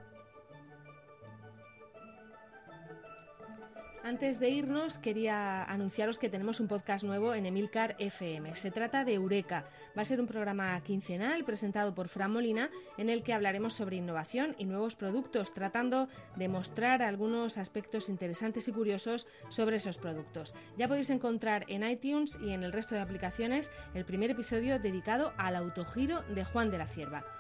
Antes 4.06 4.40
de 4.40 4.52
irnos, 4.52 5.00
quería 5.00 5.64
anunciaros 5.64 6.20
que 6.20 6.30
tenemos 6.30 6.60
un 6.60 6.68
podcast 6.68 7.04
nuevo 7.04 7.34
en 7.34 7.48
Emilcar 7.48 7.96
FM. 7.98 8.56
Se 8.56 8.70
trata 8.70 9.04
de 9.04 9.16
Eureka. 9.16 9.68
Va 9.98 10.04
a 10.04 10.06
ser 10.06 10.22
un 10.22 10.28
programa 10.28 10.80
quincenal 10.82 11.44
presentado 11.44 11.96
por 11.96 12.08
Fran 12.08 12.32
Molina 12.32 12.70
en 13.00 13.10
el 13.10 13.24
que 13.24 13.34
hablaremos 13.34 13.74
sobre 13.74 13.96
innovación 13.96 14.54
y 14.60 14.66
nuevos 14.66 14.96
productos, 14.96 15.56
tratando 15.56 16.08
de 16.36 16.48
mostrar 16.48 17.02
algunos 17.02 17.58
aspectos 17.58 18.08
interesantes 18.08 18.68
y 18.68 18.74
curiosos 18.74 19.26
sobre 19.50 19.78
esos 19.78 19.98
productos. 19.98 20.54
Ya 20.78 20.88
podéis 20.88 21.10
encontrar 21.10 21.66
en 21.68 21.82
iTunes 21.84 22.38
y 22.40 22.52
en 22.52 22.62
el 22.62 22.74
resto 22.74 22.94
de 22.94 23.02
aplicaciones 23.02 23.72
el 23.96 24.06
primer 24.06 24.30
episodio 24.30 24.78
dedicado 24.78 25.34
al 25.38 25.56
autogiro 25.56 26.22
de 26.36 26.46
Juan 26.46 26.70
de 26.70 26.78
la 26.78 26.86
Cierva. 26.86 27.35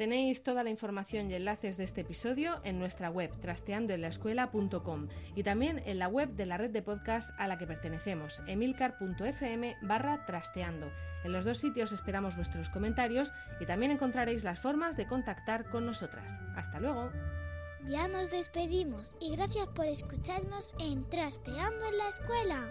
Tenéis 0.00 0.42
toda 0.42 0.64
la 0.64 0.70
información 0.70 1.30
y 1.30 1.34
enlaces 1.34 1.76
de 1.76 1.84
este 1.84 2.00
episodio 2.00 2.62
en 2.64 2.78
nuestra 2.78 3.10
web 3.10 3.38
trasteandoenlaescuela.com 3.42 5.08
y 5.36 5.42
también 5.42 5.82
en 5.84 5.98
la 5.98 6.08
web 6.08 6.30
de 6.30 6.46
la 6.46 6.56
red 6.56 6.70
de 6.70 6.80
podcast 6.80 7.30
a 7.36 7.46
la 7.46 7.58
que 7.58 7.66
pertenecemos, 7.66 8.42
emilcar.fm 8.46 9.76
barra 9.82 10.24
trasteando. 10.24 10.90
En 11.22 11.32
los 11.32 11.44
dos 11.44 11.58
sitios 11.58 11.92
esperamos 11.92 12.34
vuestros 12.34 12.70
comentarios 12.70 13.34
y 13.60 13.66
también 13.66 13.92
encontraréis 13.92 14.42
las 14.42 14.58
formas 14.58 14.96
de 14.96 15.06
contactar 15.06 15.68
con 15.68 15.84
nosotras. 15.84 16.40
Hasta 16.56 16.80
luego. 16.80 17.12
Ya 17.84 18.08
nos 18.08 18.30
despedimos 18.30 19.14
y 19.20 19.36
gracias 19.36 19.66
por 19.66 19.84
escucharnos 19.84 20.72
en 20.78 21.06
Trasteando 21.10 21.86
en 21.88 21.98
la 21.98 22.08
Escuela. 22.08 22.70